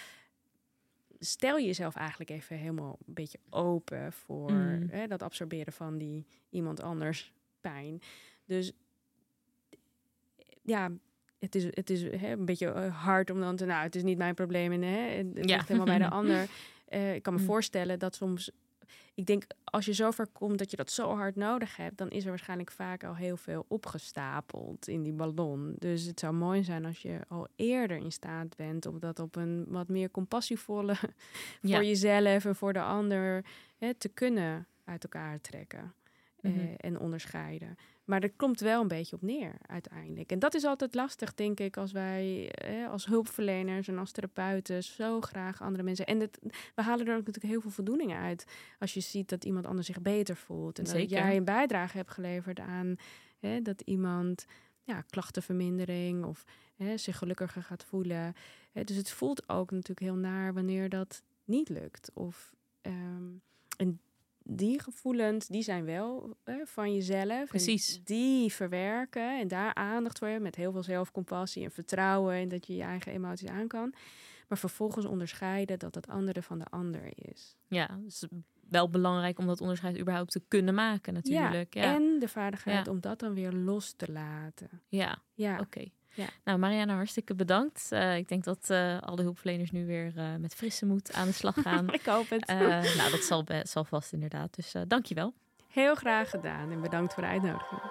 Stel 1.19 1.59
jezelf 1.59 1.95
eigenlijk 1.95 2.29
even 2.29 2.57
helemaal 2.57 2.97
een 3.07 3.13
beetje 3.13 3.39
open 3.49 4.13
voor 4.13 4.51
Mm. 4.51 4.89
hè, 4.89 5.07
dat 5.07 5.21
absorberen 5.23 5.73
van 5.73 5.97
die 5.97 6.25
iemand 6.49 6.81
anders 6.81 7.33
pijn. 7.61 8.01
Dus 8.45 8.71
ja, 10.61 10.89
het 11.39 11.55
is, 11.55 11.63
het 11.63 11.89
is 11.89 12.01
hè, 12.01 12.31
een 12.31 12.45
beetje 12.45 12.71
eh, 12.71 13.03
hard 13.03 13.29
om 13.29 13.39
dan 13.39 13.55
te, 13.55 13.65
nou, 13.65 13.83
het 13.83 13.95
is 13.95 14.03
niet 14.03 14.17
mijn 14.17 14.35
probleem 14.35 14.71
en 14.71 14.81
hè, 14.81 14.99
het 14.99 15.27
het 15.37 15.49
Ja. 15.49 15.55
ligt 15.55 15.67
helemaal 15.67 15.97
bij 15.97 16.07
de 16.07 16.15
ander. 16.19 16.49
Eh, 16.89 17.15
ik 17.15 17.23
kan 17.23 17.33
me 17.33 17.39
Mm. 17.39 17.45
voorstellen 17.45 17.99
dat 17.99 18.15
soms, 18.15 18.51
ik 19.13 19.25
denk 19.25 19.43
als 19.63 19.85
je 19.85 19.93
zover 19.93 20.27
komt 20.27 20.57
dat 20.57 20.71
je 20.71 20.77
dat 20.77 20.91
zo 20.91 21.15
hard 21.15 21.35
nodig 21.35 21.75
hebt, 21.75 21.97
dan 21.97 22.09
is 22.09 22.23
er 22.23 22.29
waarschijnlijk 22.29 22.71
vaak 22.71 23.03
al 23.03 23.15
heel 23.15 23.37
veel 23.37 23.65
opgestapeld 23.67 24.87
in 24.87 25.03
die 25.03 25.13
ballon. 25.13 25.75
Dus 25.77 26.03
het 26.03 26.19
zou 26.19 26.33
mooi 26.33 26.63
zijn 26.63 26.85
als 26.85 27.01
je 27.01 27.19
al 27.27 27.47
eerder 27.55 27.97
in 27.97 28.11
staat 28.11 28.55
bent 28.55 28.85
om 28.85 28.99
dat 28.99 29.19
op 29.19 29.35
een 29.35 29.65
wat 29.67 29.87
meer 29.87 30.11
compassievolle 30.11 30.95
Ja. 31.61 31.75
voor 31.75 31.85
jezelf 31.85 32.45
en 32.45 32.55
voor 32.55 32.73
de 32.73 32.81
ander 32.81 33.45
hè, 33.77 33.93
te 33.93 34.09
kunnen 34.09 34.67
uit 34.83 35.03
elkaar 35.03 35.41
trekken 35.41 35.93
eh, 36.41 36.51
Mhm. 36.51 36.73
en 36.77 36.99
onderscheiden. 36.99 37.75
Maar 38.09 38.21
er 38.23 38.31
komt 38.35 38.59
wel 38.59 38.81
een 38.81 38.87
beetje 38.87 39.15
op 39.15 39.21
neer 39.21 39.55
uiteindelijk. 39.67 40.31
En 40.31 40.39
dat 40.39 40.53
is 40.53 40.63
altijd 40.63 40.95
lastig, 40.95 41.33
denk 41.33 41.59
ik, 41.59 41.77
als 41.77 41.91
wij 41.91 42.51
eh, 42.51 42.89
als 42.89 43.05
hulpverleners 43.05 43.87
en 43.87 43.97
als 43.97 44.11
therapeuten 44.11 44.83
zo 44.83 45.21
graag 45.21 45.61
andere 45.61 45.83
mensen. 45.83 46.05
En 46.05 46.19
het, 46.19 46.39
we 46.75 46.81
halen 46.81 47.05
er 47.05 47.11
ook 47.17 47.25
natuurlijk 47.25 47.53
heel 47.53 47.61
veel 47.61 47.71
voldoening 47.71 48.13
uit 48.13 48.45
als 48.79 48.93
je 48.93 48.99
ziet 48.99 49.29
dat 49.29 49.45
iemand 49.45 49.65
anders 49.65 49.87
zich 49.87 50.01
beter 50.01 50.35
voelt. 50.35 50.77
En 50.77 50.83
dat 50.83 50.93
Zeker. 50.93 51.17
jij 51.17 51.37
een 51.37 51.43
bijdrage 51.43 51.97
hebt 51.97 52.11
geleverd 52.11 52.59
aan 52.59 52.95
dat 53.63 53.81
iemand 53.81 54.45
ja, 54.83 55.01
klachtenvermindering 55.01 56.25
of 56.25 56.43
zich 56.95 57.17
gelukkiger 57.17 57.63
gaat 57.63 57.83
voelen. 57.83 58.33
Dus 58.73 58.95
het 58.95 59.09
voelt 59.09 59.49
ook 59.49 59.71
natuurlijk 59.71 59.99
heel 59.99 60.15
naar 60.15 60.53
wanneer 60.53 60.89
dat 60.89 61.23
niet 61.43 61.69
lukt. 61.69 62.11
Of, 62.13 62.55
ehm, 62.81 63.27
en 63.77 63.99
die 64.51 64.81
gevoelens, 64.81 65.47
die 65.47 65.61
zijn 65.61 65.85
wel 65.85 66.35
hè, 66.43 66.65
van 66.65 66.93
jezelf. 66.93 67.29
En 67.39 67.45
Precies. 67.45 68.01
die 68.03 68.53
verwerken 68.53 69.39
en 69.39 69.47
daar 69.47 69.73
aandacht 69.73 70.17
voor 70.17 70.27
hebben 70.27 70.45
met 70.45 70.55
heel 70.55 70.71
veel 70.71 70.83
zelfcompassie 70.83 71.63
en 71.63 71.71
vertrouwen 71.71 72.33
en 72.35 72.47
dat 72.47 72.67
je 72.67 72.75
je 72.75 72.83
eigen 72.83 73.11
emoties 73.11 73.49
aan 73.49 73.67
kan. 73.67 73.93
Maar 74.47 74.57
vervolgens 74.57 75.05
onderscheiden 75.05 75.79
dat 75.79 75.95
het 75.95 76.07
andere 76.07 76.41
van 76.41 76.59
de 76.59 76.65
ander 76.65 77.01
is. 77.15 77.55
Ja, 77.67 77.99
dus 78.03 78.23
wel 78.69 78.89
belangrijk 78.89 79.39
om 79.39 79.45
dat 79.47 79.61
onderscheid 79.61 79.99
überhaupt 79.99 80.31
te 80.31 80.41
kunnen 80.47 80.73
maken 80.73 81.13
natuurlijk. 81.13 81.73
Ja, 81.73 81.95
En 81.95 82.19
de 82.19 82.27
vaardigheid 82.27 82.85
Ja. 82.85 82.91
om 82.91 82.99
dat 82.99 83.19
dan 83.19 83.33
weer 83.33 83.51
los 83.51 83.91
te 83.91 84.11
laten. 84.11 84.69
ja. 84.87 85.21
Ja, 85.33 85.59
oké. 85.59 85.85
Ja. 86.13 86.25
Nou, 86.43 86.59
Mariana, 86.59 86.95
hartstikke 86.95 87.35
bedankt. 87.35 87.87
Eh, 87.91 88.17
ik 88.17 88.27
denk 88.27 88.43
dat 88.43 88.69
eh, 88.69 88.99
alle 88.99 89.21
hulpverleners 89.21 89.71
nu 89.71 89.85
weer 89.85 90.13
eh, 90.15 90.35
met 90.39 90.55
frisse 90.55 90.85
moed 90.85 91.13
aan 91.13 91.27
de 91.27 91.33
slag 91.33 91.55
gaan. 91.61 91.93
ik 91.99 92.05
hoop 92.05 92.29
het. 92.29 92.47
Nou, 92.47 93.11
dat 93.11 93.67
zal, 93.67 93.83
vast 93.83 94.13
inderdaad. 94.13 94.55
Dus 94.55 94.73
eh 94.73 94.81
dankjewel. 94.87 95.33
Heel 95.67 95.95
graag 95.95 96.29
gedaan 96.29 96.71
en 96.71 96.81
bedankt 96.81 97.13
voor 97.13 97.23
de 97.23 97.29
uitnodiging. 97.29 97.81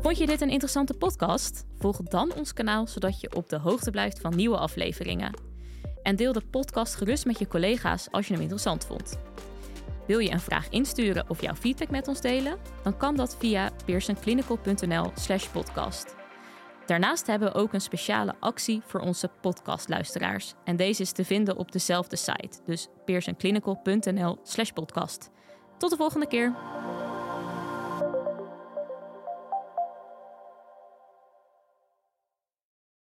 Vond 0.00 0.18
je 0.18 0.26
dit 0.26 0.40
een 0.40 0.50
interessante 0.50 0.94
podcast? 0.94 1.64
Volg 1.78 1.96
dan 1.96 2.34
ons 2.34 2.52
kanaal 2.52 2.86
zodat 2.86 3.20
je 3.20 3.34
op 3.34 3.48
de 3.48 3.58
hoogte 3.58 3.90
blijft 3.90 4.20
van 4.20 4.36
nieuwe 4.36 4.56
afleveringen. 4.56 5.34
En 6.02 6.16
deel 6.16 6.32
de 6.32 6.42
podcast 6.50 6.94
gerust 6.94 7.26
met 7.26 7.38
je 7.38 7.46
collega's 7.46 8.10
als 8.10 8.26
je 8.26 8.32
hem 8.32 8.42
interessant 8.42 8.84
vond. 8.86 9.18
Wil 10.08 10.18
je 10.18 10.30
een 10.30 10.40
vraag 10.40 10.68
insturen 10.68 11.24
of 11.28 11.42
jouw 11.42 11.54
feedback 11.54 11.90
met 11.90 12.08
ons 12.08 12.20
delen? 12.20 12.58
Dan 12.82 12.96
kan 12.96 13.16
dat 13.16 13.36
via 13.38 13.70
pearsonclinical.nl 13.84 15.12
slash 15.14 15.46
podcast. 15.46 16.16
Daarnaast 16.86 17.26
hebben 17.26 17.52
we 17.52 17.58
ook 17.58 17.72
een 17.72 17.80
speciale 17.80 18.34
actie 18.40 18.82
voor 18.86 19.00
onze 19.00 19.30
podcastluisteraars. 19.40 20.54
En 20.64 20.76
deze 20.76 21.02
is 21.02 21.12
te 21.12 21.24
vinden 21.24 21.56
op 21.56 21.72
dezelfde 21.72 22.16
site, 22.16 22.58
dus 22.66 22.88
pearsonclinical.nl 23.04 24.38
slash 24.42 24.70
podcast. 24.70 25.30
Tot 25.78 25.90
de 25.90 25.96
volgende 25.96 26.26
keer! 26.26 26.54